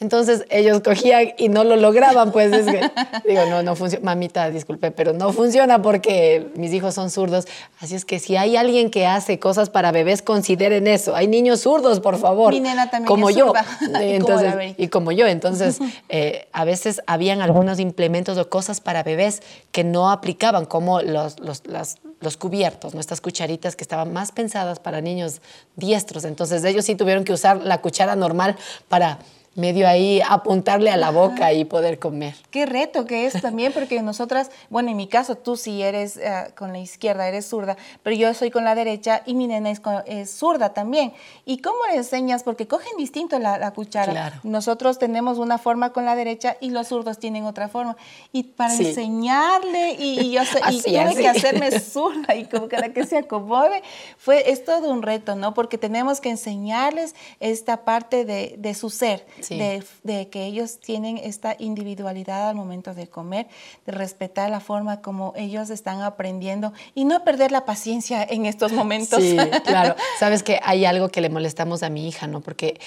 Entonces 0.01 0.45
ellos 0.51 0.81
cogían 0.85 1.31
y 1.37 1.49
no 1.49 1.65
lo 1.65 1.77
lograban, 1.77 2.31
pues 2.33 2.53
es 2.53 2.67
que, 2.67 2.81
digo, 3.29 3.47
no, 3.47 3.63
no 3.63 3.75
funciona, 3.75 4.05
mamita, 4.05 4.51
disculpe, 4.51 4.91
pero 4.93 5.13
no 5.13 5.33
funciona 5.33 5.83
porque 5.83 6.53
mis 6.57 6.73
hijos 6.73 6.95
son 6.95 7.11
zurdos. 7.11 7.47
Así 7.81 7.95
es 7.97 8.05
que 8.05 8.19
si 8.21 8.37
hay 8.37 8.57
alguien 8.57 8.91
que 8.91 9.07
hace 9.07 9.39
cosas 9.39 9.69
para 9.71 9.91
bebés, 9.93 10.23
consideren 10.23 10.87
eso. 10.87 11.17
Hay 11.17 11.27
niños 11.27 11.61
zurdos, 11.63 12.01
por 12.01 12.19
favor. 12.19 12.53
Mi 12.53 12.61
nena 12.61 12.91
también 12.91 13.09
como 13.09 13.31
es 13.31 13.37
yo. 13.37 13.47
zurda. 13.49 13.65
Y 13.81 13.87
como 14.19 14.41
Entonces, 14.41 14.75
y 14.79 14.89
como 14.89 15.13
yo. 15.13 15.27
Entonces, 15.27 15.79
eh, 16.09 16.49
a 16.53 16.65
veces 16.65 17.01
habían 17.07 17.41
algunos 17.43 17.81
implementos 17.81 18.39
o 18.39 18.49
cosas 18.49 18.81
para 18.81 19.03
bebés 19.03 19.43
que 19.73 19.83
no 19.85 20.11
aplicaban, 20.11 20.67
como 20.67 21.03
los, 21.03 21.41
los, 21.41 21.67
las- 21.67 21.97
los 22.25 22.37
cubiertos, 22.37 22.95
nuestras 22.95 23.21
cucharitas 23.21 23.77
que 23.77 23.85
estaban 23.85 24.13
más 24.13 24.33
pensadas 24.33 24.81
para 24.81 25.01
niños 25.01 25.41
diestros. 25.77 26.25
Entonces, 26.25 26.65
ellos 26.65 26.85
sí 26.85 26.97
tuvieron 26.97 27.25
que 27.25 27.33
usar 27.33 27.59
la 27.63 27.81
cuchara 27.81 28.17
normal 28.17 28.57
para 28.89 29.19
medio 29.55 29.87
ahí 29.89 30.21
apuntarle 30.29 30.91
a 30.91 30.97
la 30.97 31.11
boca 31.11 31.53
y 31.53 31.65
poder 31.65 31.99
comer. 31.99 32.35
Qué 32.51 32.67
reto 32.67 33.05
que 33.07 33.27
es 33.27 33.41
también, 33.41 33.73
porque 33.73 34.01
nosotras, 34.03 34.51
bueno, 34.71 34.91
en 34.91 34.97
mi 34.97 35.07
caso, 35.07 35.37
tú 35.37 35.57
sí 35.57 35.83
eres 35.83 36.17
eh, 36.17 36.53
con 36.57 36.73
la 36.73 36.79
izquierda, 36.79 37.29
eres 37.29 37.47
zurda, 37.49 37.77
pero 38.03 38.17
yo 38.17 38.33
soy 38.35 38.51
con 38.51 38.65
la 38.65 38.75
derecha 38.75 39.23
y 39.27 39.35
mi 39.35 39.47
nena 39.47 39.71
es, 39.71 39.81
con- 39.81 40.03
es 40.07 40.31
zurda 40.31 40.73
también. 40.75 41.13
¿Y 41.45 41.59
cómo 41.59 41.79
le 41.91 41.97
enseñas? 41.97 42.43
Porque 42.43 42.67
cogen 42.67 42.97
distinto 42.99 43.39
la, 43.39 43.59
la 43.59 43.71
cuchara. 43.73 44.13
Claro. 44.13 44.37
Nosotros 44.43 44.99
tenemos 44.99 45.39
una 45.39 45.59
forma 45.59 45.93
con 45.93 46.05
la 46.05 46.15
derecha 46.17 46.57
y 46.61 46.71
los 46.71 46.89
zurdos 46.89 47.19
tienen 47.19 47.45
otra 47.45 47.69
forma. 47.69 47.97
Y 48.33 48.43
para 48.45 48.75
Sí. 48.75 48.87
enseñarle, 48.89 49.93
y, 49.99 50.21
y 50.21 50.31
yo, 50.33 50.43
y 50.71 50.81
tuve 50.83 51.15
que 51.17 51.29
hacerme 51.29 51.71
zurda 51.81 52.35
y 52.35 52.45
como 52.47 52.69
para 52.69 52.93
que 52.93 53.05
se 53.07 53.19
acomode, 53.19 53.83
fue, 54.19 54.51
es 54.51 54.65
todo 54.65 54.91
un 54.91 55.03
reto, 55.03 55.37
¿no? 55.37 55.55
Porque 55.55 55.79
tenemos 55.79 56.21
que 56.21 56.31
enseñarles 56.31 57.15
esta 57.41 57.85
parte 57.85 58.25
de, 58.25 58.55
de 58.59 58.75
su 58.75 58.91
ser, 58.91 59.25
Sí. 59.45 59.59
de, 59.59 59.85
de 60.03 60.29
que 60.29 60.45
ellos 60.47 60.79
tienen 60.79 61.19
esta 61.19 61.57
individualidad 61.59 62.49
al 62.49 62.55
momento 62.55 62.95
de 62.95 63.09
comer, 63.09 63.47
de 63.87 63.93
respetar 63.93 64.51
la 64.51 64.61
forma 64.61 65.03
como 65.03 65.33
ellos 65.37 65.71
están 65.71 66.03
aprendiendo 66.03 66.73
y 66.95 67.05
no 67.05 67.25
perder 67.25 67.53
la 67.53 67.65
paciencia 67.65 68.23
en 68.23 68.47
estos 68.47 68.73
momentos. 68.73 69.23
Sí, 69.23 69.37
claro. 69.65 69.97
Sabes 70.19 70.43
que 70.43 70.61
hay 70.63 70.85
algo 70.85 71.09
que 71.09 71.21
le 71.21 71.29
molestamos 71.29 71.83
a 71.83 71.91
mi 71.91 72.09
hija, 72.09 72.27
¿no? 72.27 72.41
Porque 72.41 72.81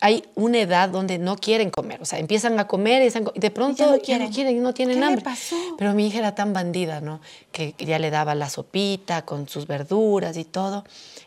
hay 0.00 0.24
una 0.34 0.58
edad 0.58 0.88
donde 0.90 1.18
no 1.18 1.36
quieren 1.36 1.70
comer, 1.70 2.02
o 2.02 2.04
sea, 2.04 2.18
empiezan 2.18 2.58
a 2.60 2.66
comer 2.66 3.02
y, 3.02 3.40
de 3.40 3.50
pronto 3.50 3.84
ya 3.84 3.90
no 3.90 3.96
ya 3.96 4.02
quieren. 4.02 4.26
no 4.28 4.34
quieren, 4.34 4.62
no 4.62 4.74
tienen 4.74 4.96
¿Qué 4.96 5.00
le 5.00 5.06
hambre. 5.06 5.24
pasó? 5.24 5.56
Pero 5.78 5.94
mi 5.94 6.06
hija 6.06 6.18
era 6.18 6.34
tan 6.34 6.52
bandida, 6.52 7.00
¿no? 7.00 7.20
Que 7.52 7.74
ya 7.78 7.98
le 7.98 8.10
daba 8.10 8.34
la 8.34 8.50
sopita 8.50 9.24
con 9.24 9.48
sus 9.48 9.66
verduras 9.66 10.36
y 10.36 10.44
todo, 10.44 10.84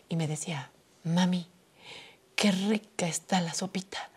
y 0.08 0.16
me 0.16 0.28
decía, 0.28 0.70
mami, 1.02 1.48
qué 2.36 2.52
rica 2.52 3.08
está 3.08 3.40
la 3.40 3.52
sopita. 3.52 4.10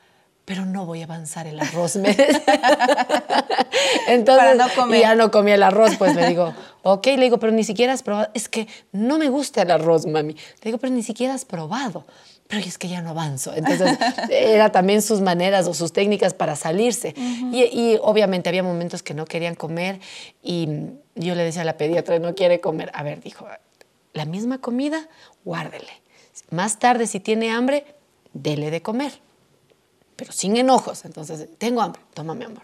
Pero 0.46 0.66
no 0.66 0.86
voy 0.86 1.02
a 1.02 1.06
avanzar 1.06 1.48
el 1.48 1.60
arroz. 1.60 1.96
me. 1.96 2.10
Entonces, 4.08 4.58
no 4.58 4.96
ya 4.96 5.16
no 5.16 5.32
comía 5.32 5.56
el 5.56 5.64
arroz, 5.64 5.96
pues 5.98 6.16
le 6.16 6.28
digo, 6.28 6.54
ok, 6.82 7.06
le 7.08 7.22
digo, 7.24 7.40
pero 7.40 7.52
ni 7.52 7.64
siquiera 7.64 7.94
has 7.94 8.04
probado. 8.04 8.30
Es 8.34 8.50
que 8.50 8.68
no 8.92 9.18
me 9.18 9.30
gusta 9.30 9.62
el 9.62 9.72
arroz, 9.72 10.06
mami. 10.06 10.34
Le 10.34 10.40
digo, 10.64 10.78
pero 10.78 10.94
ni 10.94 11.04
siquiera 11.04 11.34
has 11.34 11.46
probado. 11.46 12.06
Pero 12.48 12.64
es 12.64 12.78
que 12.78 12.90
ya 12.90 13.02
no 13.02 13.12
avanzo. 13.12 13.54
Entonces, 13.56 13.98
era 14.30 14.72
también 14.72 15.02
sus 15.02 15.22
maneras 15.22 15.68
o 15.68 15.74
sus 15.74 15.94
técnicas 15.94 16.34
para 16.34 16.56
salirse. 16.56 17.14
y, 17.18 17.64
y 17.72 17.98
obviamente 18.02 18.50
había 18.50 18.64
momentos 18.64 19.04
que 19.04 19.14
no 19.14 19.26
querían 19.26 19.56
comer 19.56 20.00
y 20.44 20.68
yo 21.16 21.36
le 21.36 21.44
decía 21.44 21.62
a 21.62 21.66
la 21.66 21.78
pediatra, 21.78 22.20
no 22.20 22.36
quiere 22.36 22.60
comer. 22.60 22.92
A 22.94 23.04
ver, 23.04 23.22
dijo, 23.22 23.48
la 24.14 24.26
misma 24.26 24.58
comida, 24.60 25.08
guárdele. 25.46 26.02
Más 26.50 26.80
tarde, 26.80 27.08
si 27.08 27.20
tiene 27.20 27.52
hambre, 27.52 27.86
dele 28.34 28.72
de 28.72 28.82
comer. 28.82 29.14
Pero 30.22 30.34
sin 30.34 30.56
enojos. 30.56 31.04
Entonces, 31.04 31.48
tengo 31.58 31.82
hambre, 31.82 32.00
toma 32.14 32.36
mi 32.36 32.46
amor. 32.46 32.62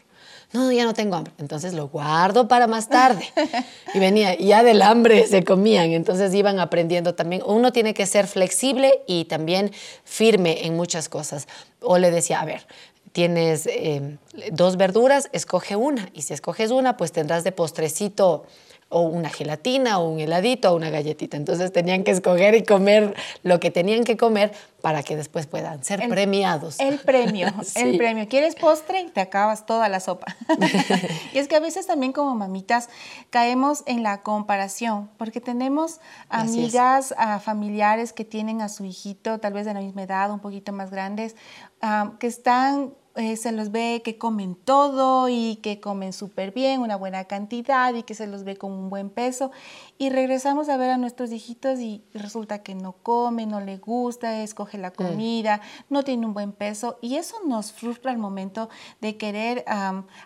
No, 0.54 0.72
ya 0.72 0.86
no 0.86 0.94
tengo 0.94 1.16
hambre. 1.16 1.34
Entonces 1.40 1.74
lo 1.74 1.88
guardo 1.88 2.48
para 2.48 2.68
más 2.68 2.88
tarde. 2.88 3.28
Y 3.96 4.00
venía, 4.00 4.38
ya 4.38 4.62
del 4.62 4.84
hambre 4.84 5.26
se 5.26 5.44
comían. 5.44 5.90
Entonces 5.90 6.36
iban 6.36 6.60
aprendiendo 6.60 7.16
también. 7.16 7.42
Uno 7.48 7.72
tiene 7.72 7.96
que 7.96 8.06
ser 8.06 8.28
flexible 8.28 9.02
y 9.08 9.26
también 9.26 9.72
firme 10.04 10.68
en 10.68 10.76
muchas 10.76 11.10
cosas. 11.10 11.48
O 11.82 11.98
le 11.98 12.12
decía, 12.12 12.42
a 12.42 12.46
ver, 12.46 12.68
tienes 13.12 13.66
eh, 13.66 14.20
dos 14.52 14.78
verduras, 14.78 15.30
escoge 15.32 15.76
una. 15.76 16.12
Y 16.14 16.22
si 16.22 16.36
escoges 16.36 16.70
una, 16.70 16.96
pues 16.96 17.12
tendrás 17.12 17.44
de 17.44 17.52
postrecito 17.52 18.46
o 18.90 19.02
una 19.02 19.30
gelatina 19.30 20.00
o 20.00 20.10
un 20.10 20.20
heladito 20.20 20.72
o 20.72 20.76
una 20.76 20.90
galletita. 20.90 21.36
Entonces 21.36 21.72
tenían 21.72 22.04
que 22.04 22.12
escoger 22.12 22.56
y 22.56 22.64
comer 22.64 23.16
lo 23.44 23.60
que 23.60 23.70
tenían 23.70 24.04
que 24.04 24.16
comer 24.16 24.54
para 24.82 25.04
que 25.04 25.16
después 25.18 25.48
puedan 25.48 25.84
ser 25.84 26.08
premiados. 26.08 26.80
El 26.80 27.00
premio, 27.00 27.48
el 27.76 27.98
premio. 27.98 28.28
¿Quieres 28.30 28.56
postre? 28.56 29.10
Te 29.14 29.20
acabas 29.20 29.66
toda 29.66 29.90
la 29.90 30.00
sopa. 30.00 30.36
y 31.34 31.38
es 31.38 31.48
que 31.48 31.56
a 31.56 31.60
veces 31.60 31.88
también 31.88 32.14
como 32.14 32.36
mamitas 32.36 32.90
caemos 33.30 33.84
en 33.86 34.04
la 34.04 34.22
comparación, 34.22 35.10
porque 35.18 35.42
tenemos 35.42 36.00
amigas, 36.30 37.14
a 37.18 37.40
familiares 37.40 38.14
que 38.14 38.24
tienen 38.24 38.62
a 38.62 38.70
su 38.70 38.86
hijito, 38.86 39.40
tal 39.40 39.54
vez 39.54 39.66
de 39.66 39.74
la 39.74 39.82
misma 39.82 40.04
edad, 40.04 40.32
un 40.32 40.40
poquito 40.40 40.72
más 40.72 40.92
grandes, 40.92 41.36
ah, 41.82 42.14
que 42.20 42.28
están 42.28 42.94
eh, 43.18 43.36
se 43.36 43.52
los 43.52 43.72
ve 43.72 44.02
que 44.06 44.18
comen 44.18 44.56
todo 44.56 45.28
y 45.28 45.58
que 45.58 45.80
comen 45.80 46.14
súper 46.14 46.52
bien, 46.52 46.82
una 46.82 46.96
buena 46.96 47.26
cantidad 47.26 47.94
y 47.94 48.04
que 48.04 48.14
se 48.14 48.28
los 48.28 48.44
ve 48.44 48.58
con 48.58 48.72
un 48.72 48.90
buen 48.90 49.10
peso. 49.10 49.52
Y 49.98 50.10
regresamos 50.10 50.70
a 50.70 50.78
ver 50.78 50.92
a 50.92 50.98
nuestros 50.98 51.32
hijitos 51.32 51.80
y 51.80 52.04
resulta 52.14 52.60
que 52.60 52.76
no 52.76 52.94
come, 52.94 53.46
no 53.46 53.60
le 53.60 53.78
gusta, 53.78 54.42
escoge 54.42 54.78
la 54.78 54.90
mm. 54.90 54.94
comida, 54.94 55.62
no 55.90 56.04
tiene 56.04 56.26
un 56.26 56.34
buen 56.34 56.52
peso. 56.52 57.00
Y 57.02 57.16
eso 57.16 57.36
nos 57.48 57.72
frustra 57.72 58.12
al 58.12 58.18
momento 58.18 58.70
de 59.02 59.18
querer 59.18 59.66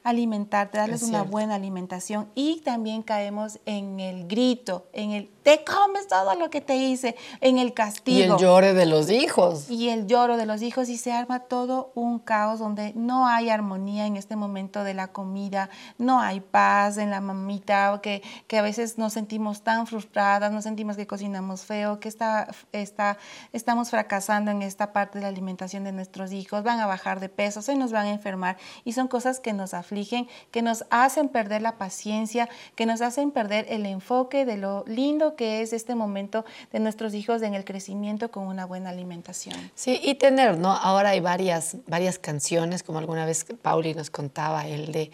alimentar, 0.04 0.72
darles 0.72 1.04
una 1.04 1.24
buena 1.24 1.56
alimentación. 1.56 2.30
Y 2.36 2.62
también 2.62 3.02
caemos 3.02 3.60
en 3.66 4.00
el 4.00 4.28
grito, 4.28 4.88
en 4.94 5.12
el 5.12 5.30
te 5.44 5.64
comes 5.64 6.08
todo 6.08 6.36
lo 6.36 6.50
que 6.50 6.62
te 6.62 6.76
hice, 6.76 7.16
en 7.40 7.58
el 7.58 7.74
castigo. 7.74 8.20
Y 8.20 8.22
el 8.24 8.38
lloro 8.38 8.74
de 8.74 8.86
los 8.86 9.10
hijos. 9.10 9.70
Y 9.70 9.90
el 9.90 10.06
lloro 10.06 10.38
de 10.38 10.46
los 10.46 10.62
hijos 10.62 10.88
y 10.90 10.98
se 10.98 11.12
arma 11.12 11.40
todo 11.40 11.92
un 11.96 12.20
caos 12.20 12.60
donde 12.60 12.94
no 12.96 13.28
hay 13.28 13.50
armonía 13.50 14.06
en 14.06 14.18
este 14.18 14.36
momento 14.36 14.84
de 14.84 14.94
la 14.94 15.08
comida, 15.08 15.70
no 15.98 16.20
hay 16.20 16.42
paz 16.42 16.98
en 16.98 17.10
la 17.10 17.22
mamita, 17.22 18.00
que, 18.04 18.22
que 18.48 18.60
a 18.60 18.62
veces 18.62 18.98
nos 19.00 19.14
sentimos 19.14 19.61
tan 19.64 19.88
frustradas, 19.88 20.52
nos 20.52 20.64
sentimos 20.64 20.96
que 20.96 21.08
cocinamos 21.08 21.62
feo, 21.62 22.00
que 22.00 22.10
está, 22.10 22.48
está, 22.72 23.18
estamos 23.54 23.90
fracasando 23.90 24.52
en 24.52 24.62
esta 24.62 24.94
parte 24.94 25.20
de 25.20 25.24
la 25.24 25.30
alimentación 25.30 25.84
de 25.84 25.92
nuestros 25.92 26.32
hijos, 26.32 26.64
van 26.64 26.80
a 26.80 26.86
bajar 26.86 27.20
de 27.20 27.30
peso, 27.30 27.62
se 27.62 27.76
nos 27.76 27.92
van 27.92 28.08
a 28.08 28.12
enfermar 28.12 28.58
y 28.84 28.94
son 28.94 29.08
cosas 29.08 29.40
que 29.40 29.54
nos 29.54 29.74
afligen, 29.74 30.28
que 30.52 30.62
nos 30.62 30.86
hacen 30.90 31.30
perder 31.30 31.62
la 31.62 31.78
paciencia, 31.78 32.50
que 32.76 32.86
nos 32.86 33.02
hacen 33.02 33.32
perder 33.32 33.66
el 33.70 33.86
enfoque 33.86 34.46
de 34.46 34.58
lo 34.58 34.84
lindo 34.88 35.36
que 35.36 35.62
es 35.62 35.74
este 35.74 35.96
momento 35.96 36.46
de 36.72 36.80
nuestros 36.80 37.14
hijos 37.14 37.42
en 37.42 37.54
el 37.54 37.66
crecimiento 37.66 38.32
con 38.32 38.48
una 38.48 38.66
buena 38.66 38.90
alimentación. 38.90 39.72
Sí, 39.76 40.00
y 40.04 40.16
tener, 40.16 40.58
¿no? 40.58 40.72
Ahora 40.72 41.10
hay 41.10 41.20
varias, 41.20 41.78
varias 41.88 42.20
canciones, 42.20 42.84
como 42.84 43.00
alguna 43.00 43.26
vez 43.26 43.46
Pauli 43.62 43.94
nos 43.94 44.10
contaba, 44.10 44.68
el 44.68 44.92
de... 44.92 45.12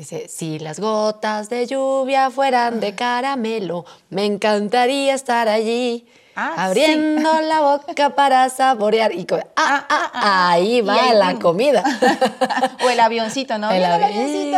Dice, 0.00 0.28
si 0.28 0.58
las 0.58 0.80
gotas 0.80 1.50
de 1.50 1.66
lluvia 1.66 2.30
fueran 2.30 2.80
de 2.80 2.94
caramelo, 2.94 3.84
me 4.08 4.24
encantaría 4.24 5.12
estar 5.12 5.46
allí. 5.46 6.06
Ah, 6.34 6.54
abriendo 6.56 7.42
la 7.42 7.60
boca 7.60 8.14
para 8.14 8.48
saborear 8.48 9.14
y 9.14 9.26
ah, 9.30 9.44
ah, 9.56 9.86
ah, 9.90 10.10
ah, 10.14 10.52
ahí 10.52 10.80
va 10.80 11.12
la 11.12 11.38
comida. 11.38 11.84
o 12.82 12.88
el 12.88 12.98
avioncito, 12.98 13.58
¿no? 13.58 13.70
El, 13.72 13.84
avioncito. 13.84 14.56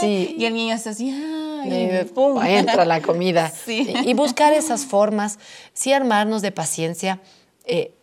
Sí. 0.00 0.34
Y 0.36 0.46
el 0.46 0.54
niño 0.54 0.74
está 0.74 0.90
así, 0.90 1.10
y 1.10 2.54
entra 2.56 2.84
la 2.84 3.00
comida. 3.08 3.52
Y, 3.68 4.14
buscar 4.14 4.52
esas 4.52 4.84
formas, 4.84 5.38
sí 5.74 5.92
armarnos 5.92 6.42
de 6.42 6.50
paciencia. 6.50 7.20
Eh, 7.66 7.94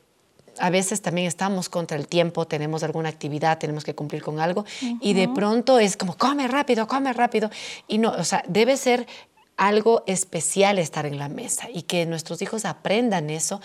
a 0.60 0.69
veces 0.69 1.02
también 1.02 1.28
estamos 1.28 1.69
contra 1.69 1.98
el 1.98 2.08
tiempo, 2.08 2.45
tenemos 2.45 2.84
alguna 2.84 3.10
actividad, 3.10 3.58
tenemos 3.58 3.84
que 3.84 3.95
cumplir 3.95 4.22
con 4.22 4.39
algo 4.39 4.65
y 5.02 5.13
de 5.13 5.28
pronto 5.28 5.80
es 5.80 5.98
como, 5.98 6.17
come 6.17 6.48
rápido, 6.48 6.88
come 6.88 7.13
rápido. 7.13 7.50
Y 7.88 7.98
no, 7.98 8.12
o 8.12 8.24
sea, 8.24 8.43
debe 8.48 8.78
ser 8.78 9.08
algo 9.60 10.04
especial 10.08 10.80
estar 10.80 11.06
en 11.06 11.19
la 11.19 11.28
mesa 11.28 11.67
y 11.72 11.82
que 11.82 12.06
nuestros 12.06 12.41
hijos 12.41 12.63
aprendan 12.63 13.30
eso. 13.30 13.60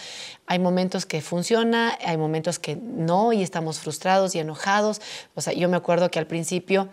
Hay 0.46 0.58
momentos 0.58 1.06
que 1.06 1.20
funciona, 1.20 1.96
hay 2.04 2.16
momentos 2.16 2.58
que 2.58 2.74
no 2.74 3.32
y 3.32 3.44
estamos 3.44 3.78
frustrados 3.78 4.34
y 4.34 4.40
enojados. 4.40 5.00
O 5.36 5.40
sea, 5.40 5.52
yo 5.52 5.68
me 5.68 5.76
acuerdo 5.76 6.10
que 6.10 6.18
al 6.18 6.26
principio 6.26 6.88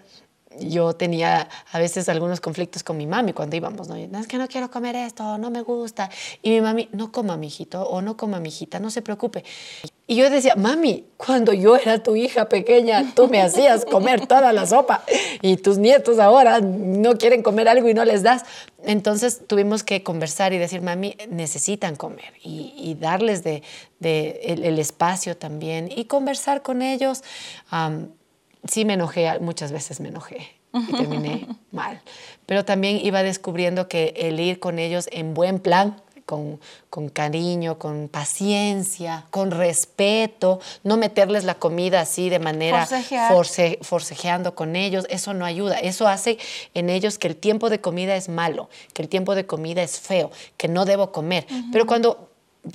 yo 0.59 0.93
tenía 0.93 1.47
a 1.71 1.79
veces 1.79 2.09
algunos 2.09 2.41
conflictos 2.41 2.83
con 2.83 2.97
mi 2.97 3.07
mami 3.07 3.33
cuando 3.33 3.55
íbamos, 3.55 3.87
¿no? 3.87 3.95
es 3.95 4.27
que 4.27 4.37
no 4.37 4.47
quiero 4.47 4.69
comer 4.69 4.95
esto, 4.95 5.37
no 5.37 5.49
me 5.49 5.61
gusta. 5.61 6.09
Y 6.41 6.49
mi 6.49 6.61
mami, 6.61 6.89
no 6.91 7.11
coma, 7.11 7.37
mijito, 7.37 7.83
o 7.83 8.01
no 8.01 8.17
coma, 8.17 8.39
mijita, 8.39 8.79
no 8.79 8.89
se 8.89 9.01
preocupe. 9.01 9.43
Y 10.07 10.15
yo 10.15 10.29
decía, 10.29 10.55
mami, 10.55 11.05
cuando 11.15 11.53
yo 11.53 11.77
era 11.77 12.03
tu 12.03 12.17
hija 12.17 12.49
pequeña, 12.49 13.13
tú 13.15 13.29
me 13.29 13.41
hacías 13.41 13.85
comer 13.85 14.27
toda 14.27 14.51
la 14.51 14.65
sopa 14.65 15.05
y 15.41 15.55
tus 15.55 15.77
nietos 15.77 16.19
ahora 16.19 16.59
no 16.59 17.17
quieren 17.17 17.43
comer 17.43 17.69
algo 17.69 17.87
y 17.87 17.93
no 17.93 18.03
les 18.03 18.21
das. 18.21 18.43
Entonces 18.83 19.41
tuvimos 19.47 19.83
que 19.83 20.03
conversar 20.03 20.51
y 20.51 20.57
decir, 20.57 20.81
mami, 20.81 21.15
necesitan 21.29 21.95
comer 21.95 22.33
y, 22.43 22.97
darles 22.99 23.43
de, 23.43 23.63
el, 24.01 24.79
espacio 24.79 25.37
también 25.37 25.89
y 25.95 26.05
conversar 26.05 26.61
con 26.61 26.81
ellos 26.81 27.23
sí 28.67 28.86
me 28.86 28.93
enojé, 28.93 29.39
muchas 29.39 29.71
veces 29.71 30.00
me 30.00 30.10
enojé 30.10 30.62
y 30.74 30.91
terminé 30.93 31.47
mal. 31.71 32.02
Pero 32.45 32.65
también 32.65 33.00
iba 33.04 33.24
descubriendo 33.24 33.88
que 33.88 34.13
el 34.15 34.39
ir 34.39 34.60
con 34.60 34.80
ellos 34.80 35.08
en 35.12 35.34
buen 35.34 35.60
plan, 35.60 36.02
con, 36.26 36.62
con, 36.89 37.10
cariño, 37.10 37.78
con 37.78 38.08
paciencia, 38.08 39.26
con 39.32 39.52
respeto, 39.52 40.62
no 40.84 40.95
meterles 40.95 41.43
la 41.43 41.56
comida 41.56 42.00
así 42.00 42.30
de 42.30 42.39
manera 42.39 42.88
force, 43.28 43.80
forcejeando 43.82 44.56
con 44.56 44.78
ellos, 44.78 45.06
eso 45.10 45.34
no 45.34 45.43
ayuda. 45.43 45.78
Eso 45.80 46.08
hace 46.08 46.38
en 46.74 46.89
ellos 46.89 47.17
que 47.17 47.28
el 47.28 47.36
tiempo 47.36 47.69
de 47.69 47.82
comida 47.82 48.15
es 48.15 48.30
malo, 48.30 48.69
que 48.93 49.02
el 49.02 49.10
tiempo 49.10 49.36
de 49.36 49.45
comida 49.45 49.84
es 49.84 50.00
feo, 50.00 50.32
que 50.56 50.69
no 50.69 50.86
debo 50.86 51.12
comer. 51.12 51.45
Pero 51.74 51.86
cuando 51.86 52.30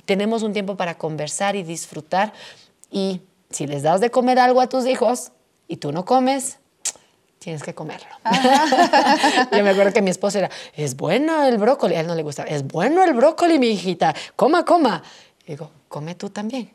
tenemos 0.05 0.43
un 0.43 0.53
tiempo 0.53 0.75
para 0.75 0.97
conversar 0.97 1.55
y 1.55 1.63
disfrutar, 1.63 2.33
y 2.91 3.21
si 3.49 3.65
les 3.65 3.81
das 3.81 4.01
de 4.01 4.11
comer 4.11 4.37
algo 4.37 4.61
a 4.61 4.67
tus 4.67 4.85
hijos, 4.85 5.31
y 5.67 5.77
tú 5.77 5.91
no 5.91 6.05
comes, 6.05 6.59
tienes 7.39 7.63
que 7.63 7.73
comerlo. 7.73 8.07
Yo 9.51 9.63
me 9.63 9.69
acuerdo 9.69 9.93
que 9.93 10.01
mi 10.01 10.09
esposo 10.09 10.39
era, 10.39 10.49
es 10.75 10.95
bueno 10.95 11.43
el 11.43 11.57
brócoli, 11.57 11.95
a 11.95 12.01
él 12.01 12.07
no 12.07 12.15
le 12.15 12.23
gusta, 12.23 12.43
es 12.43 12.65
bueno 12.65 13.03
el 13.03 13.13
brócoli, 13.13 13.59
mi 13.59 13.69
hijita, 13.69 14.15
coma, 14.35 14.65
coma. 14.65 15.03
Y 15.45 15.51
digo, 15.51 15.71
come 15.87 16.15
tú 16.15 16.29
también. 16.29 16.71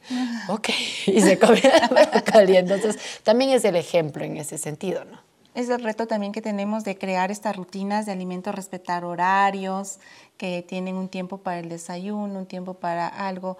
ok, 0.48 0.68
y 1.06 1.20
se 1.20 1.38
come 1.38 1.60
el 1.60 1.88
brócoli. 1.88 2.56
Entonces, 2.56 2.98
también 3.22 3.50
es 3.50 3.64
el 3.64 3.76
ejemplo 3.76 4.24
en 4.24 4.36
ese 4.36 4.58
sentido, 4.58 5.04
¿no? 5.04 5.20
Es 5.54 5.68
el 5.68 5.82
reto 5.82 6.06
también 6.06 6.32
que 6.32 6.40
tenemos 6.40 6.82
de 6.82 6.96
crear 6.96 7.30
estas 7.30 7.56
rutinas 7.56 8.06
de 8.06 8.12
alimentos, 8.12 8.54
respetar 8.54 9.04
horarios, 9.04 9.98
que 10.42 10.60
tienen 10.60 10.96
un 10.96 11.08
tiempo 11.08 11.38
para 11.38 11.60
el 11.60 11.68
desayuno, 11.68 12.40
un 12.40 12.46
tiempo 12.46 12.74
para 12.74 13.06
algo 13.06 13.58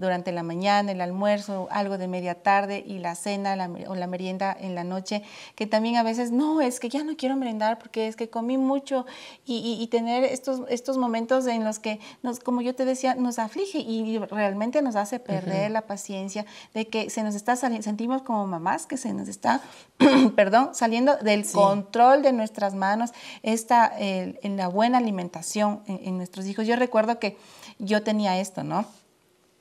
durante 0.00 0.32
la 0.32 0.42
mañana, 0.42 0.90
el 0.90 1.00
almuerzo, 1.00 1.68
algo 1.70 1.96
de 1.96 2.08
media 2.08 2.42
tarde 2.42 2.82
y 2.84 2.98
la 2.98 3.14
cena 3.14 3.70
o 3.86 3.94
la 3.94 4.08
merienda 4.08 4.56
en 4.58 4.74
la 4.74 4.82
noche, 4.82 5.22
que 5.54 5.68
también 5.68 5.94
a 5.94 6.02
veces, 6.02 6.32
no, 6.32 6.60
es 6.60 6.80
que 6.80 6.88
ya 6.88 7.04
no 7.04 7.16
quiero 7.16 7.36
merendar 7.36 7.78
porque 7.78 8.08
es 8.08 8.16
que 8.16 8.28
comí 8.28 8.58
mucho 8.58 9.06
y, 9.46 9.86
tener 9.92 10.24
estos, 10.24 10.62
estos 10.68 10.98
momentos 10.98 11.46
en 11.46 11.62
los 11.62 11.78
que, 11.78 12.00
nos, 12.24 12.40
como 12.40 12.62
yo 12.62 12.74
te 12.74 12.84
decía, 12.84 13.14
nos 13.14 13.38
aflige 13.38 13.78
y 13.78 14.18
realmente 14.18 14.82
nos 14.82 14.96
hace 14.96 15.20
perder 15.20 15.70
la 15.70 15.82
paciencia 15.82 16.46
de 16.74 16.88
que 16.88 17.10
se 17.10 17.22
nos 17.22 17.36
está 17.36 17.54
saliendo, 17.54 17.84
sentimos 17.84 18.22
como 18.22 18.44
mamás 18.48 18.86
que 18.86 18.96
se 18.96 19.14
nos 19.14 19.28
está, 19.28 19.60
perdón, 20.34 20.70
saliendo 20.74 21.14
del 21.18 21.48
control 21.48 22.22
de 22.22 22.32
nuestras 22.32 22.74
manos 22.74 23.12
esta, 23.44 23.92
en 23.96 24.56
la 24.56 24.66
buena 24.66 24.98
alimentación 24.98 25.80
en, 26.02 26.16
nuestros 26.16 26.46
hijos. 26.46 26.66
Yo 26.66 26.76
recuerdo 26.76 27.18
que 27.18 27.36
yo 27.78 28.02
tenía 28.02 28.38
esto, 28.38 28.64
¿no? 28.64 28.86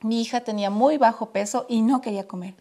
Mi 0.02 0.22
hija 0.22 0.42
tenía 0.42 0.70
muy 0.70 0.98
bajo 0.98 1.30
peso 1.30 1.66
y 1.70 1.82
no 1.82 2.02
quería 2.02 2.28
comer. 2.28 2.56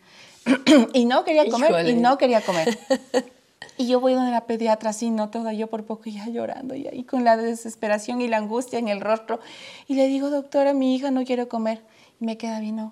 y 0.93 1.05
no 1.05 1.25
quería 1.25 1.49
comer 1.49 1.89
y 1.89 1.95
no 1.95 2.19
quería 2.19 2.41
comer. 2.41 2.79
Y 3.81 3.87
yo 3.87 3.99
voy 3.99 4.13
donde 4.13 4.31
la 4.31 4.47
pediatra 4.47 4.91
así, 4.91 5.09
no 5.09 5.31
toda 5.31 5.55
yo 5.55 5.69
por 5.69 5.85
poco 5.87 6.05
ya 6.11 6.27
llorando 6.29 6.75
y 6.75 6.87
ahí 6.87 7.03
con 7.03 7.25
la 7.25 7.39
desesperación 7.39 8.21
y 8.21 8.29
la 8.29 8.37
angustia 8.37 8.79
en 8.79 8.89
el 8.89 9.01
rostro. 9.01 9.41
Y 9.89 9.95
le 9.95 10.07
digo, 10.07 10.29
doctora, 10.29 10.75
mi 10.75 10.95
hija 10.95 11.11
no 11.11 11.25
quiere 11.25 11.49
comer. 11.49 11.83
Y 12.21 12.27
me 12.27 12.37
queda 12.37 12.61
bien, 12.61 12.91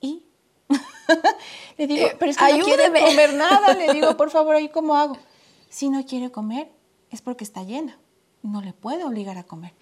¿Y? 0.00 0.24
le 1.78 1.86
digo, 1.86 2.06
eh, 2.06 2.16
pero 2.18 2.32
es 2.32 2.36
que 2.36 2.58
no 2.58 2.64
quiere 2.64 2.88
comer 3.00 3.34
nada. 3.34 3.74
Le 3.74 3.92
digo, 3.92 4.16
por 4.16 4.30
favor, 4.30 4.56
¿ahí 4.56 4.68
cómo 4.68 4.96
hago? 4.96 5.16
Si 5.68 5.88
no 5.88 6.04
quiere 6.04 6.32
comer, 6.32 6.68
es 7.10 7.22
porque 7.22 7.44
está 7.44 7.62
llena. 7.62 7.96
No 8.42 8.60
le 8.60 8.72
puedo 8.72 9.06
obligar 9.06 9.38
a 9.38 9.44
comer. 9.44 9.72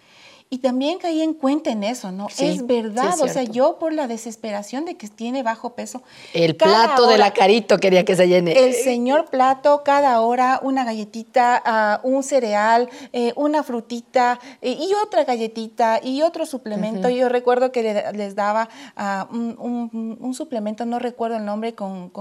Y 0.48 0.58
también 0.58 0.98
caí 0.98 1.22
en 1.22 1.34
cuenta 1.34 1.70
en 1.70 1.82
eso, 1.82 2.12
¿no? 2.12 2.28
es 2.38 2.64
verdad, 2.68 3.20
o 3.20 3.26
sea, 3.26 3.42
yo 3.42 3.80
por 3.80 3.92
la 3.92 4.06
desesperación 4.06 4.84
de 4.84 4.96
que 4.96 5.08
tiene 5.08 5.42
bajo 5.42 5.74
peso. 5.74 6.04
El 6.32 6.54
plato 6.54 7.08
de 7.08 7.18
la 7.18 7.32
carito 7.32 7.78
quería 7.78 8.04
que 8.04 8.14
se 8.14 8.28
llene. 8.28 8.52
El 8.52 8.72
señor 8.72 9.26
plato, 9.26 9.82
cada 9.84 10.20
hora 10.20 10.60
una 10.62 10.84
galletita, 10.84 11.60
ah, 11.64 12.00
un 12.04 12.22
cereal, 12.22 12.88
eh, 13.12 13.32
una 13.34 13.64
frutita 13.64 14.38
eh, 14.62 14.76
y 14.78 14.92
otra 15.02 15.24
galletita 15.24 16.00
y 16.00 16.22
otro 16.22 16.46
suplemento. 16.46 17.08
Yo 17.08 17.28
recuerdo 17.28 17.72
que 17.72 18.12
les 18.14 18.36
daba 18.36 18.68
ah, 18.96 19.26
un, 19.32 20.32
suplemento, 20.32 20.86
no 20.86 21.00
recuerdo 21.00 21.38
el 21.38 21.44
nombre, 21.44 21.74
con, 21.74 22.12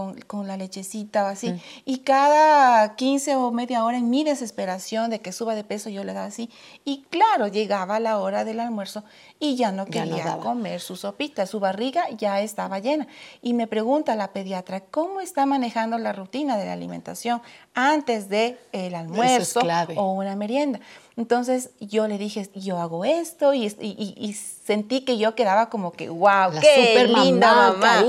la 0.47 0.57
lechecita 0.57 1.25
o 1.25 1.27
así. 1.27 1.53
Y 1.85 1.99
cada 1.99 2.95
15 2.95 3.35
o 3.35 3.51
media 3.51 3.85
hora 3.85 3.97
en 3.97 4.09
mi 4.09 4.23
desesperación 4.23 5.11
de 5.11 5.19
que 5.19 5.31
suba 5.31 5.53
de 5.53 5.63
peso, 5.63 5.91
yo 5.91 6.03
le 6.03 6.13
daba 6.13 6.25
así. 6.25 6.49
Y 6.83 7.03
claro, 7.11 7.47
llegaba 7.47 7.99
la 7.99 8.14
hora 8.19 8.43
del 8.43 8.59
almuerzo 8.59 9.03
y 9.39 9.55
ya 9.55 9.71
no 9.71 9.85
quería 9.85 10.37
comer 10.37 10.81
su 10.81 10.95
sopita, 10.95 11.45
su 11.45 11.59
barriga 11.59 12.09
ya 12.17 12.41
estaba 12.41 12.79
llena. 12.79 13.07
Y 13.41 13.53
me 13.53 13.67
pregunta 13.67 14.15
la 14.15 14.31
pediatra, 14.31 14.81
¿cómo 14.81 15.21
está 15.21 15.45
manejando 15.45 15.97
la 15.97 16.13
rutina 16.13 16.57
de 16.57 16.65
la 16.65 16.73
alimentación 16.73 17.41
antes 17.73 18.29
del 18.29 18.57
el 18.71 18.95
almuerzo 18.95 19.61
o 19.95 20.13
una 20.13 20.35
merienda? 20.35 20.79
Entonces 21.17 21.69
yo 21.79 22.07
le 22.07 22.17
dije, 22.17 22.49
yo 22.55 22.77
hago 22.79 23.05
esto 23.05 23.53
y, 23.53 23.67
y, 23.79 24.33
sentí 24.33 25.01
que 25.01 25.17
yo 25.17 25.33
quedaba 25.33 25.69
como 25.69 25.93
que, 25.93 26.09
wow, 26.09 26.51
qué 26.59 27.07
linda 27.07 27.71
mamá, 27.71 28.03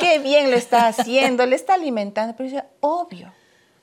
qué 0.00 0.18
bien 0.18 0.50
lo 0.50 0.56
está 0.56 0.86
haciendo, 0.88 1.46
le 1.46 1.56
está 1.56 1.74
alimentando. 1.74 2.34
Pero 2.36 2.50
yo, 2.50 2.60
obvio, 2.80 3.32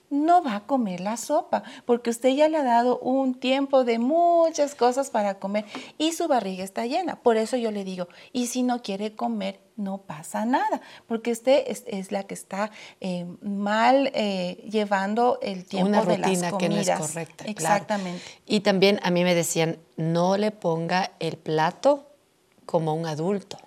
no 0.09 0.43
va 0.43 0.55
a 0.55 0.59
comer 0.65 0.99
la 0.99 1.17
sopa, 1.17 1.63
porque 1.85 2.09
usted 2.09 2.29
ya 2.29 2.47
le 2.47 2.57
ha 2.57 2.63
dado 2.63 2.99
un 2.99 3.35
tiempo 3.35 3.83
de 3.83 3.99
muchas 3.99 4.75
cosas 4.75 5.09
para 5.09 5.39
comer 5.39 5.65
y 5.97 6.13
su 6.13 6.27
barriga 6.27 6.63
está 6.63 6.85
llena. 6.85 7.17
Por 7.17 7.37
eso 7.37 7.57
yo 7.57 7.71
le 7.71 7.83
digo, 7.83 8.07
y 8.33 8.47
si 8.47 8.63
no 8.63 8.81
quiere 8.81 9.15
comer, 9.15 9.59
no 9.75 9.99
pasa 9.99 10.45
nada, 10.45 10.81
porque 11.07 11.31
usted 11.31 11.63
es, 11.65 12.11
la 12.11 12.23
que 12.23 12.33
está 12.33 12.69
eh, 12.99 13.25
mal 13.41 14.11
eh, 14.13 14.65
llevando 14.69 15.39
el 15.41 15.65
tiempo 15.65 15.89
Una 15.89 16.03
de 16.03 16.17
las 16.17 16.29
comidas. 16.29 16.53
que 16.59 16.69
no 16.69 16.75
es 16.75 16.89
correcta. 16.89 17.45
Exactamente. 17.45 18.21
Y 18.45 18.59
también 18.59 18.99
a 19.03 19.11
mí 19.11 19.23
me 19.23 19.33
decían, 19.35 19.77
no 19.95 20.37
le 20.37 20.51
ponga 20.51 21.11
el 21.19 21.37
plato 21.37 22.09
como 22.65 22.93
un 22.93 23.05
adulto. 23.05 23.57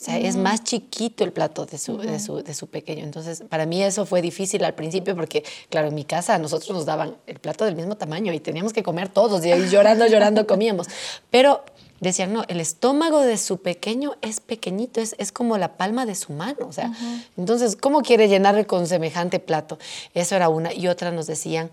O 0.00 0.02
sea, 0.02 0.18
es 0.18 0.36
más 0.36 0.64
chiquito 0.64 1.24
el 1.24 1.32
plato 1.32 1.66
de 1.66 1.76
su, 1.76 1.98
de, 1.98 2.18
su, 2.20 2.42
de 2.42 2.54
su 2.54 2.68
pequeño. 2.68 3.04
Entonces, 3.04 3.42
para 3.46 3.66
mí 3.66 3.82
eso 3.82 4.06
fue 4.06 4.22
difícil 4.22 4.64
al 4.64 4.74
principio 4.74 5.14
porque, 5.14 5.44
claro, 5.68 5.88
en 5.88 5.94
mi 5.94 6.04
casa 6.04 6.36
a 6.36 6.38
nosotros 6.38 6.70
nos 6.70 6.86
daban 6.86 7.18
el 7.26 7.38
plato 7.38 7.66
del 7.66 7.76
mismo 7.76 7.98
tamaño 7.98 8.32
y 8.32 8.40
teníamos 8.40 8.72
que 8.72 8.82
comer 8.82 9.10
todos 9.10 9.44
y 9.44 9.52
ahí 9.52 9.68
llorando, 9.68 10.06
llorando 10.06 10.46
comíamos. 10.46 10.86
Pero 11.30 11.62
decían, 12.00 12.32
no, 12.32 12.44
el 12.48 12.60
estómago 12.60 13.20
de 13.20 13.36
su 13.36 13.58
pequeño 13.60 14.16
es 14.22 14.40
pequeñito, 14.40 15.02
es, 15.02 15.14
es 15.18 15.32
como 15.32 15.58
la 15.58 15.76
palma 15.76 16.06
de 16.06 16.14
su 16.14 16.32
mano. 16.32 16.66
O 16.66 16.72
sea, 16.72 16.90
entonces, 17.36 17.76
¿cómo 17.76 18.00
quiere 18.00 18.26
llenarle 18.26 18.66
con 18.66 18.86
semejante 18.86 19.38
plato? 19.38 19.78
Eso 20.14 20.34
era 20.34 20.48
una. 20.48 20.72
Y 20.72 20.88
otra 20.88 21.10
nos 21.10 21.26
decían, 21.26 21.70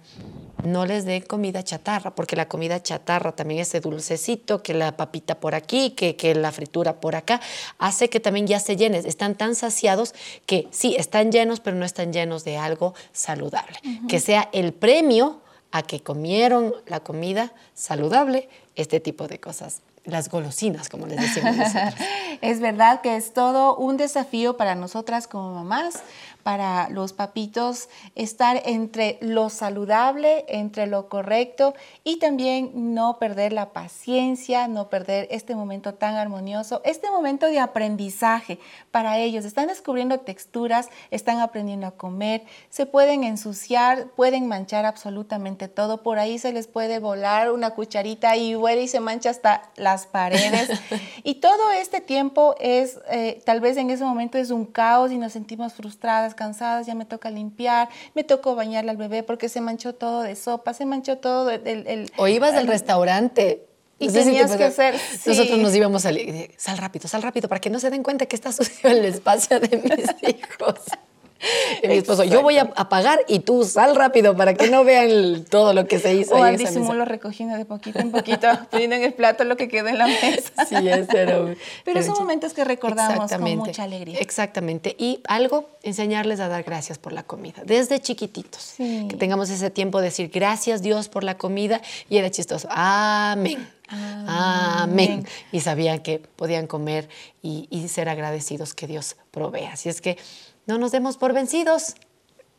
no 0.63 0.85
les 0.85 1.05
den 1.05 1.21
comida 1.21 1.63
chatarra, 1.63 2.15
porque 2.15 2.35
la 2.35 2.47
comida 2.47 2.81
chatarra 2.81 3.31
también 3.33 3.61
ese 3.61 3.79
dulcecito, 3.79 4.63
que 4.63 4.73
la 4.73 4.97
papita 4.97 5.39
por 5.39 5.55
aquí, 5.55 5.91
que, 5.91 6.15
que 6.15 6.35
la 6.35 6.51
fritura 6.51 6.99
por 6.99 7.15
acá, 7.15 7.41
hace 7.77 8.09
que 8.09 8.19
también 8.19 8.47
ya 8.47 8.59
se 8.59 8.75
llenes. 8.75 9.05
Están 9.05 9.35
tan 9.35 9.55
saciados 9.55 10.13
que 10.45 10.67
sí, 10.71 10.95
están 10.97 11.31
llenos, 11.31 11.59
pero 11.59 11.77
no 11.77 11.85
están 11.85 12.13
llenos 12.13 12.43
de 12.43 12.57
algo 12.57 12.93
saludable. 13.11 13.79
Que 14.07 14.19
sea 14.19 14.49
el 14.51 14.73
premio 14.73 15.41
a 15.71 15.83
que 15.83 16.01
comieron 16.01 16.73
la 16.87 17.01
comida 17.01 17.53
saludable, 17.73 18.49
este 18.75 18.99
tipo 18.99 19.27
de 19.27 19.39
cosas 19.39 19.81
las 20.07 20.29
golosinas, 20.29 20.87
como 20.87 21.05
les 21.05 21.19
decimos 21.19 21.57
nosotros. 21.57 21.93
es 22.41 22.59
verdad 22.61 23.01
que 23.01 23.17
es 23.17 23.33
todo 23.33 23.75
un 23.75 23.97
desafío 23.97 24.55
para 24.55 24.73
nosotras 24.73 25.27
como 25.27 25.53
mamás, 25.53 26.01
para 26.47 26.87
los 26.87 27.11
papitos 27.11 27.89
estar 28.15 28.61
entre 28.63 29.17
lo 29.19 29.49
saludable, 29.49 30.45
entre 30.47 30.87
lo 30.87 31.09
correcto 31.09 31.73
y 32.05 32.19
también 32.19 32.93
no 32.93 33.19
perder 33.19 33.51
la 33.51 33.73
paciencia, 33.73 34.69
no 34.69 34.89
perder 34.89 35.27
este 35.29 35.55
momento 35.55 35.95
tan 35.95 36.15
armonioso, 36.15 36.79
este 36.85 37.11
momento 37.11 37.47
de 37.47 37.59
aprendizaje 37.59 38.59
para 38.91 39.17
ellos. 39.17 39.43
Están 39.43 39.67
descubriendo 39.67 40.21
texturas, 40.21 40.87
están 41.11 41.41
aprendiendo 41.41 41.85
a 41.85 41.91
comer, 41.91 42.43
se 42.69 42.85
pueden 42.85 43.25
ensuciar, 43.25 44.07
pueden 44.15 44.47
manchar 44.47 44.85
absolutamente 44.85 45.67
todo. 45.67 46.01
Por 46.01 46.17
ahí 46.17 46.39
se 46.39 46.53
les 46.53 46.67
puede 46.67 46.99
volar 46.99 47.51
una 47.51 47.71
cucharita 47.71 48.37
y 48.37 48.55
huele 48.55 48.83
y 48.83 48.87
se 48.87 49.01
mancha 49.01 49.31
hasta 49.31 49.69
las 49.75 50.07
paredes. 50.07 50.69
y 51.25 51.35
todo 51.41 51.73
este 51.73 51.99
tiempo 51.99 52.55
es, 52.61 53.01
eh, 53.09 53.41
tal 53.45 53.59
vez 53.59 53.75
en 53.75 53.89
ese 53.89 54.05
momento 54.05 54.37
es 54.37 54.49
un 54.49 54.65
caos 54.65 55.11
y 55.11 55.17
nos 55.17 55.33
sentimos 55.33 55.73
frustradas 55.73 56.36
cansadas, 56.37 56.87
ya 56.87 56.95
me 56.95 57.03
toca 57.03 57.29
limpiar, 57.29 57.89
me 58.15 58.23
tocó 58.23 58.55
bañarle 58.55 58.91
al 58.91 58.97
bebé 58.97 59.23
porque 59.23 59.49
se 59.49 59.59
manchó 59.59 59.93
todo 59.93 60.21
de 60.21 60.37
sopa, 60.37 60.73
se 60.73 60.85
manchó 60.85 61.17
todo 61.17 61.49
el... 61.49 62.09
o 62.15 62.29
ibas 62.29 62.53
del 62.53 62.67
restaurante 62.67 63.67
y 63.99 64.09
tenías 64.09 64.55
que 64.55 64.63
hacer. 64.63 64.95
Nosotros 65.25 65.57
nos 65.59 65.75
íbamos 65.75 66.05
a 66.05 66.09
salir. 66.09 66.51
Sal 66.57 66.77
rápido, 66.77 67.07
sal 67.07 67.21
rápido, 67.21 67.49
para 67.49 67.59
que 67.59 67.69
no 67.69 67.79
se 67.79 67.89
den 67.89 68.03
cuenta 68.03 68.25
que 68.25 68.35
está 68.35 68.51
sucio 68.51 68.89
el 68.89 69.03
espacio 69.05 69.59
de 69.59 69.77
mis 69.77 70.29
hijos. 70.35 70.79
Y 71.83 71.87
mi 71.87 71.95
esposo, 71.95 72.23
yo 72.23 72.41
voy 72.41 72.57
a 72.57 72.71
apagar 72.75 73.19
y 73.27 73.39
tú 73.39 73.63
sal 73.63 73.95
rápido 73.95 74.35
para 74.35 74.53
que 74.53 74.69
no 74.69 74.83
vean 74.83 75.45
todo 75.49 75.73
lo 75.73 75.87
que 75.87 75.99
se 75.99 76.15
hizo. 76.15 76.35
O 76.35 76.43
al 76.43 76.57
disimulo 76.57 77.05
recogiendo 77.05 77.57
de 77.57 77.65
poquito 77.65 77.99
en 77.99 78.11
poquito, 78.11 78.47
poniendo 78.71 78.95
en 78.95 79.03
el 79.03 79.13
plato 79.13 79.43
lo 79.43 79.57
que 79.57 79.67
quedó 79.67 79.87
en 79.87 79.97
la 79.97 80.07
mesa. 80.07 80.51
Sí, 80.67 80.75
es, 80.87 81.07
pero, 81.07 81.55
pero, 81.85 82.03
son 82.03 82.15
momentos 82.19 82.53
que 82.53 82.63
recordamos 82.63 83.31
con 83.31 83.57
mucha 83.57 83.83
alegría. 83.83 84.19
Exactamente. 84.19 84.95
Y 84.97 85.21
algo, 85.27 85.69
enseñarles 85.81 86.39
a 86.39 86.49
dar 86.49 86.63
gracias 86.63 86.97
por 86.97 87.13
la 87.13 87.23
comida, 87.23 87.61
desde 87.65 88.01
chiquititos. 88.01 88.73
Que 88.77 89.15
tengamos 89.17 89.49
ese 89.49 89.69
tiempo 89.69 89.99
de 89.99 90.05
decir 90.05 90.29
gracias 90.29 90.81
Dios 90.81 91.07
por 91.07 91.23
la 91.23 91.37
comida 91.37 91.81
y 92.09 92.17
era 92.17 92.29
chistoso. 92.29 92.67
Amén. 92.71 93.69
Amén. 93.89 95.25
Y 95.51 95.61
sabían 95.61 95.99
que 95.99 96.19
podían 96.19 96.67
comer 96.67 97.07
y, 97.41 97.67
y 97.69 97.87
ser 97.87 98.09
agradecidos 98.09 98.73
que 98.73 98.87
Dios 98.87 99.15
provee. 99.31 99.65
Así 99.65 99.87
es 99.87 100.01
que 100.01 100.17
no 100.67 100.77
nos 100.77 100.91
demos 100.91 101.17
por 101.17 101.33
vencidos. 101.33 101.95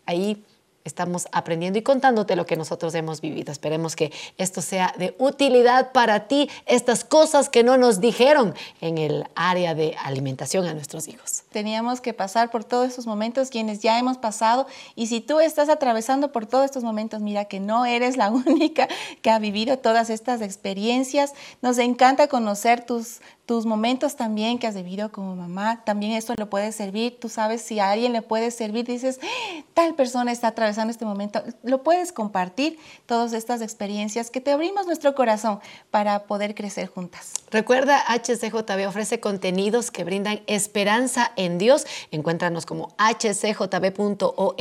Ahí 0.06 0.44
estamos 0.88 1.28
aprendiendo 1.32 1.78
y 1.78 1.82
contándote 1.82 2.34
lo 2.34 2.46
que 2.46 2.56
nosotros 2.56 2.94
hemos 2.94 3.20
vivido. 3.20 3.52
Esperemos 3.52 3.94
que 3.94 4.10
esto 4.38 4.60
sea 4.60 4.94
de 4.98 5.14
utilidad 5.18 5.92
para 5.92 6.26
ti, 6.26 6.50
estas 6.66 7.04
cosas 7.04 7.48
que 7.48 7.62
no 7.62 7.76
nos 7.76 8.00
dijeron 8.00 8.54
en 8.80 8.98
el 8.98 9.26
área 9.36 9.74
de 9.74 9.94
alimentación 10.02 10.66
a 10.66 10.74
nuestros 10.74 11.06
hijos. 11.06 11.44
Teníamos 11.52 12.00
que 12.00 12.14
pasar 12.14 12.50
por 12.50 12.64
todos 12.64 12.88
estos 12.88 13.06
momentos, 13.06 13.50
quienes 13.50 13.80
ya 13.80 13.98
hemos 13.98 14.18
pasado, 14.18 14.66
y 14.96 15.06
si 15.06 15.20
tú 15.20 15.40
estás 15.40 15.68
atravesando 15.68 16.32
por 16.32 16.46
todos 16.46 16.64
estos 16.64 16.82
momentos, 16.82 17.20
mira 17.20 17.44
que 17.44 17.60
no 17.60 17.84
eres 17.86 18.16
la 18.16 18.30
única 18.46 18.88
que 19.22 19.30
ha 19.30 19.38
vivido 19.38 19.78
todas 19.78 20.10
estas 20.10 20.40
experiencias. 20.40 21.34
Nos 21.62 21.78
encanta 21.78 22.28
conocer 22.28 22.84
tus 22.84 23.20
tus 23.48 23.64
momentos 23.64 24.14
también 24.14 24.58
que 24.58 24.66
has 24.66 24.74
vivido 24.74 25.10
como 25.10 25.34
mamá, 25.34 25.82
también 25.82 26.12
esto 26.12 26.34
le 26.36 26.44
puede 26.44 26.70
servir. 26.70 27.18
Tú 27.18 27.30
sabes 27.30 27.62
si 27.62 27.80
a 27.80 27.92
alguien 27.92 28.12
le 28.12 28.20
puede 28.20 28.50
servir, 28.50 28.84
dices, 28.84 29.18
¡Ah! 29.22 29.62
tal 29.72 29.94
persona 29.94 30.32
está 30.32 30.48
atravesando 30.48 30.90
este 30.90 31.06
momento, 31.06 31.42
lo 31.62 31.82
puedes 31.82 32.12
compartir, 32.12 32.78
todas 33.06 33.32
estas 33.32 33.62
experiencias 33.62 34.30
que 34.30 34.42
te 34.42 34.52
abrimos 34.52 34.84
nuestro 34.84 35.14
corazón 35.14 35.60
para 35.90 36.24
poder 36.24 36.54
crecer 36.54 36.88
juntas. 36.88 37.32
Recuerda, 37.50 38.04
HCJB 38.06 38.86
ofrece 38.86 39.18
contenidos 39.18 39.90
que 39.90 40.04
brindan 40.04 40.42
esperanza 40.46 41.32
en 41.36 41.56
Dios. 41.56 41.86
Encuéntranos 42.10 42.66
como 42.66 42.94
hcjb.org 42.98 44.58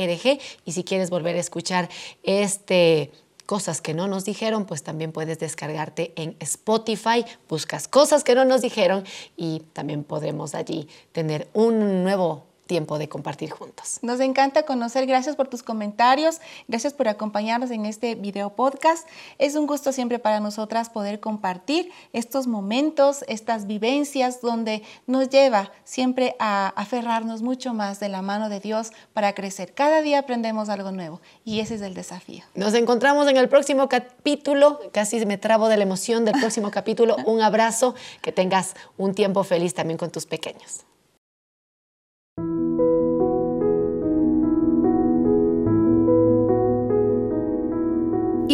y 0.64 0.72
si 0.72 0.82
quieres 0.82 1.10
volver 1.10 1.36
a 1.36 1.40
escuchar 1.40 1.90
este 2.22 3.12
cosas 3.48 3.80
que 3.80 3.94
no 3.94 4.08
nos 4.08 4.26
dijeron, 4.26 4.66
pues 4.66 4.82
también 4.82 5.10
puedes 5.10 5.38
descargarte 5.38 6.12
en 6.16 6.36
Spotify, 6.38 7.24
buscas 7.48 7.88
cosas 7.88 8.22
que 8.22 8.34
no 8.34 8.44
nos 8.44 8.60
dijeron 8.60 9.04
y 9.38 9.60
también 9.72 10.04
podremos 10.04 10.54
allí 10.54 10.86
tener 11.12 11.48
un 11.54 12.04
nuevo 12.04 12.47
tiempo 12.68 12.98
de 12.98 13.08
compartir 13.08 13.50
juntos. 13.50 13.98
Nos 14.02 14.20
encanta 14.20 14.62
conocer, 14.62 15.06
gracias 15.06 15.34
por 15.34 15.48
tus 15.48 15.64
comentarios, 15.64 16.40
gracias 16.68 16.92
por 16.92 17.08
acompañarnos 17.08 17.72
en 17.72 17.86
este 17.86 18.14
video 18.14 18.50
podcast. 18.50 19.08
Es 19.38 19.56
un 19.56 19.66
gusto 19.66 19.90
siempre 19.90 20.20
para 20.20 20.38
nosotras 20.38 20.90
poder 20.90 21.18
compartir 21.18 21.90
estos 22.12 22.46
momentos, 22.46 23.24
estas 23.26 23.66
vivencias 23.66 24.40
donde 24.40 24.84
nos 25.08 25.28
lleva 25.30 25.72
siempre 25.82 26.36
a 26.38 26.68
aferrarnos 26.76 27.42
mucho 27.42 27.74
más 27.74 27.98
de 27.98 28.08
la 28.08 28.22
mano 28.22 28.48
de 28.48 28.60
Dios 28.60 28.92
para 29.12 29.34
crecer. 29.34 29.74
Cada 29.74 30.02
día 30.02 30.20
aprendemos 30.20 30.68
algo 30.68 30.92
nuevo 30.92 31.20
y 31.44 31.58
ese 31.58 31.74
es 31.74 31.80
el 31.80 31.94
desafío. 31.94 32.44
Nos 32.54 32.74
encontramos 32.74 33.26
en 33.28 33.36
el 33.38 33.48
próximo 33.48 33.88
capítulo, 33.88 34.78
casi 34.92 35.24
me 35.26 35.38
trabo 35.38 35.68
de 35.68 35.78
la 35.78 35.82
emoción 35.82 36.24
del 36.24 36.38
próximo 36.38 36.70
capítulo. 36.78 37.16
Un 37.24 37.40
abrazo, 37.40 37.94
que 38.20 38.30
tengas 38.30 38.74
un 38.98 39.14
tiempo 39.14 39.42
feliz 39.42 39.72
también 39.72 39.96
con 39.96 40.10
tus 40.10 40.26
pequeños. 40.26 40.84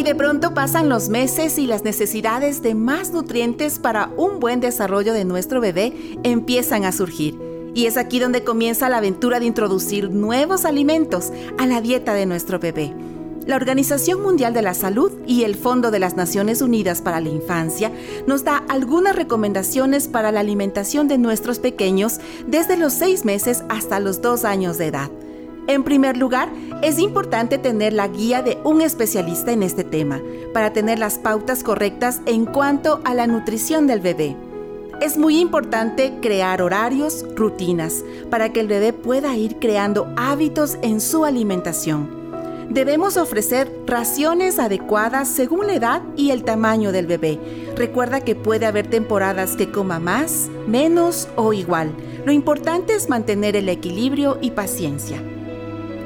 De 0.05 0.15
pronto 0.15 0.53
pasan 0.53 0.91
los 0.91 1.09
meses 1.09 1.59
y 1.59 1.67
las 1.67 1.83
necesidades 1.83 2.61
de 2.61 2.75
más 2.75 3.11
nutrientes 3.11 3.79
para 3.79 4.11
un 4.19 4.39
buen 4.39 4.61
desarrollo 4.61 5.15
de 5.15 5.25
nuestro 5.25 5.63
bebé 5.63 5.95
empiezan 6.25 6.85
a 6.85 6.93
surgir. 6.93 7.41
Y 7.75 7.87
es 7.87 7.97
aquí 7.97 8.21
donde 8.21 8.45
comienza 8.45 8.91
la 8.91 8.99
aventura 8.99 9.41
de 9.41 9.47
introducir 9.47 10.11
nuevos 10.11 10.67
alimentos 10.67 11.33
a 11.57 11.67
la 11.67 11.81
dieta 11.81 12.13
de 12.13 12.27
nuestro 12.27 12.59
bebé. 12.59 12.95
La 13.47 13.57
Organización 13.57 14.21
Mundial 14.21 14.53
de 14.53 14.61
la 14.61 14.75
Salud 14.75 15.11
y 15.27 15.45
el 15.45 15.55
Fondo 15.55 15.91
de 15.91 15.99
las 15.99 16.17
Naciones 16.17 16.61
Unidas 16.61 17.01
para 17.01 17.21
la 17.21 17.31
Infancia 17.31 17.91
nos 18.27 18.45
da 18.45 18.63
algunas 18.69 19.17
recomendaciones 19.17 20.07
para 20.07 20.33
la 20.33 20.41
alimentación 20.41 21.09
de 21.09 21.17
nuestros 21.17 21.61
pequeños 21.61 22.21
desde 22.47 22.77
los 22.77 22.93
seis 22.93 23.25
meses 23.25 23.65
hasta 23.71 24.01
los 24.01 24.21
dos 24.21 24.45
años 24.45 24.77
de 24.77 24.87
edad. 24.87 25.11
En 25.67 25.83
primer 25.83 26.19
lugar, 26.19 26.51
es 26.83 26.99
importante 26.99 27.57
tener 27.57 27.95
la 27.95 28.09
guía 28.09 28.43
de 28.43 28.59
un 28.65 28.83
especialista 28.83 29.51
en 29.51 29.63
este 29.63 29.83
tema 29.83 30.21
para 30.53 30.75
tener 30.75 30.99
las 30.99 31.19
pautas 31.19 31.65
correctas 31.65 32.21
en 32.27 32.45
cuanto 32.45 33.01
a 33.05 33.15
la 33.15 33.27
nutrición 33.27 33.87
del 33.87 34.01
bebé. 34.01 34.37
Es 35.01 35.17
muy 35.17 35.41
importante 35.41 36.19
crear 36.21 36.61
horarios, 36.61 37.25
rutinas, 37.35 38.05
para 38.31 38.53
que 38.53 38.61
el 38.61 38.69
bebé 38.69 38.93
pueda 38.93 39.35
ir 39.37 39.57
creando 39.57 40.13
hábitos 40.17 40.77
en 40.83 41.01
su 41.01 41.25
alimentación. 41.25 42.23
Debemos 42.69 43.17
ofrecer 43.17 43.71
raciones 43.87 44.59
adecuadas 44.59 45.29
según 45.29 45.67
la 45.67 45.75
edad 45.75 46.03
y 46.15 46.31
el 46.31 46.45
tamaño 46.45 46.93
del 46.93 47.07
bebé. 47.07 47.39
Recuerda 47.75 48.21
que 48.21 48.35
puede 48.35 48.67
haber 48.67 48.87
temporadas 48.87 49.57
que 49.57 49.71
coma 49.71 49.99
más, 49.99 50.49
menos 50.67 51.29
o 51.37 51.55
igual. 51.55 51.91
Lo 52.27 52.33
importante 52.33 52.95
es 52.95 53.09
mantener 53.09 53.57
el 53.57 53.69
equilibrio 53.69 54.39
y 54.41 54.51
paciencia 54.51 55.23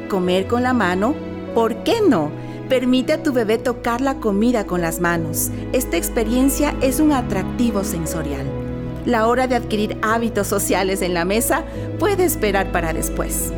comer 0.08 0.46
con 0.46 0.62
la 0.62 0.72
mano? 0.72 1.14
¿Por 1.54 1.84
qué 1.84 2.00
no? 2.00 2.30
Permite 2.68 3.14
a 3.14 3.22
tu 3.22 3.32
bebé 3.32 3.58
tocar 3.58 4.00
la 4.00 4.16
comida 4.16 4.66
con 4.66 4.80
las 4.80 5.00
manos. 5.00 5.50
Esta 5.72 5.96
experiencia 5.96 6.74
es 6.80 7.00
un 7.00 7.12
atractivo 7.12 7.84
sensorial. 7.84 8.46
La 9.06 9.26
hora 9.26 9.46
de 9.46 9.56
adquirir 9.56 9.96
hábitos 10.02 10.48
sociales 10.48 11.00
en 11.00 11.14
la 11.14 11.24
mesa 11.24 11.64
puede 11.98 12.24
esperar 12.24 12.72
para 12.72 12.92
después. 12.92 13.52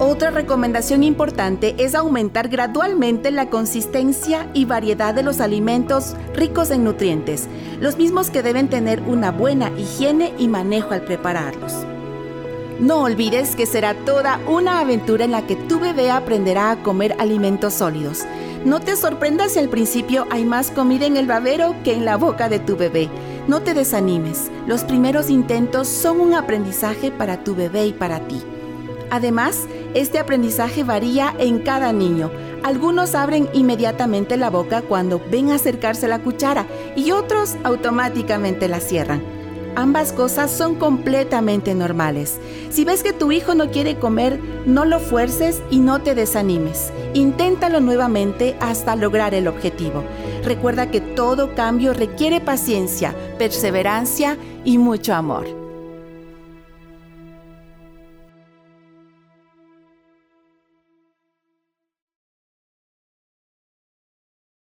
Otra 0.00 0.30
recomendación 0.30 1.02
importante 1.02 1.74
es 1.78 1.96
aumentar 1.96 2.48
gradualmente 2.48 3.32
la 3.32 3.50
consistencia 3.50 4.48
y 4.54 4.64
variedad 4.64 5.12
de 5.12 5.24
los 5.24 5.40
alimentos 5.40 6.14
ricos 6.34 6.70
en 6.70 6.84
nutrientes, 6.84 7.48
los 7.80 7.96
mismos 7.96 8.30
que 8.30 8.44
deben 8.44 8.68
tener 8.68 9.02
una 9.02 9.32
buena 9.32 9.72
higiene 9.76 10.32
y 10.38 10.46
manejo 10.46 10.94
al 10.94 11.02
prepararlos. 11.02 11.84
No 12.78 13.02
olvides 13.02 13.56
que 13.56 13.66
será 13.66 13.94
toda 14.04 14.38
una 14.46 14.78
aventura 14.78 15.24
en 15.24 15.32
la 15.32 15.44
que 15.44 15.56
tu 15.56 15.80
bebé 15.80 16.12
aprenderá 16.12 16.70
a 16.70 16.82
comer 16.84 17.16
alimentos 17.18 17.74
sólidos. 17.74 18.24
No 18.64 18.78
te 18.78 18.94
sorprendas 18.94 19.52
si 19.52 19.58
al 19.58 19.68
principio 19.68 20.28
hay 20.30 20.44
más 20.44 20.70
comida 20.70 21.04
en 21.04 21.16
el 21.16 21.26
babero 21.26 21.74
que 21.82 21.94
en 21.94 22.04
la 22.04 22.16
boca 22.16 22.48
de 22.48 22.60
tu 22.60 22.76
bebé. 22.76 23.08
No 23.48 23.62
te 23.62 23.74
desanimes, 23.74 24.52
los 24.68 24.84
primeros 24.84 25.28
intentos 25.28 25.88
son 25.88 26.20
un 26.20 26.34
aprendizaje 26.34 27.10
para 27.10 27.42
tu 27.42 27.56
bebé 27.56 27.86
y 27.86 27.92
para 27.92 28.20
ti. 28.28 28.40
Además, 29.10 29.66
este 29.94 30.20
aprendizaje 30.20 30.84
varía 30.84 31.34
en 31.40 31.58
cada 31.58 31.92
niño. 31.92 32.30
Algunos 32.62 33.16
abren 33.16 33.48
inmediatamente 33.54 34.36
la 34.36 34.50
boca 34.50 34.82
cuando 34.82 35.20
ven 35.32 35.50
acercarse 35.50 36.06
la 36.06 36.20
cuchara 36.20 36.64
y 36.94 37.10
otros 37.10 37.56
automáticamente 37.64 38.68
la 38.68 38.78
cierran. 38.78 39.37
Ambas 39.78 40.12
cosas 40.12 40.50
son 40.50 40.74
completamente 40.74 41.72
normales. 41.72 42.40
Si 42.68 42.84
ves 42.84 43.04
que 43.04 43.12
tu 43.12 43.30
hijo 43.30 43.54
no 43.54 43.70
quiere 43.70 43.96
comer, 43.96 44.40
no 44.66 44.84
lo 44.84 44.98
fuerces 44.98 45.62
y 45.70 45.78
no 45.78 46.02
te 46.02 46.16
desanimes. 46.16 46.92
Inténtalo 47.14 47.78
nuevamente 47.78 48.56
hasta 48.58 48.96
lograr 48.96 49.34
el 49.34 49.46
objetivo. 49.46 50.02
Recuerda 50.42 50.90
que 50.90 51.00
todo 51.00 51.54
cambio 51.54 51.92
requiere 51.92 52.40
paciencia, 52.40 53.14
perseverancia 53.38 54.36
y 54.64 54.78
mucho 54.78 55.14
amor. 55.14 55.57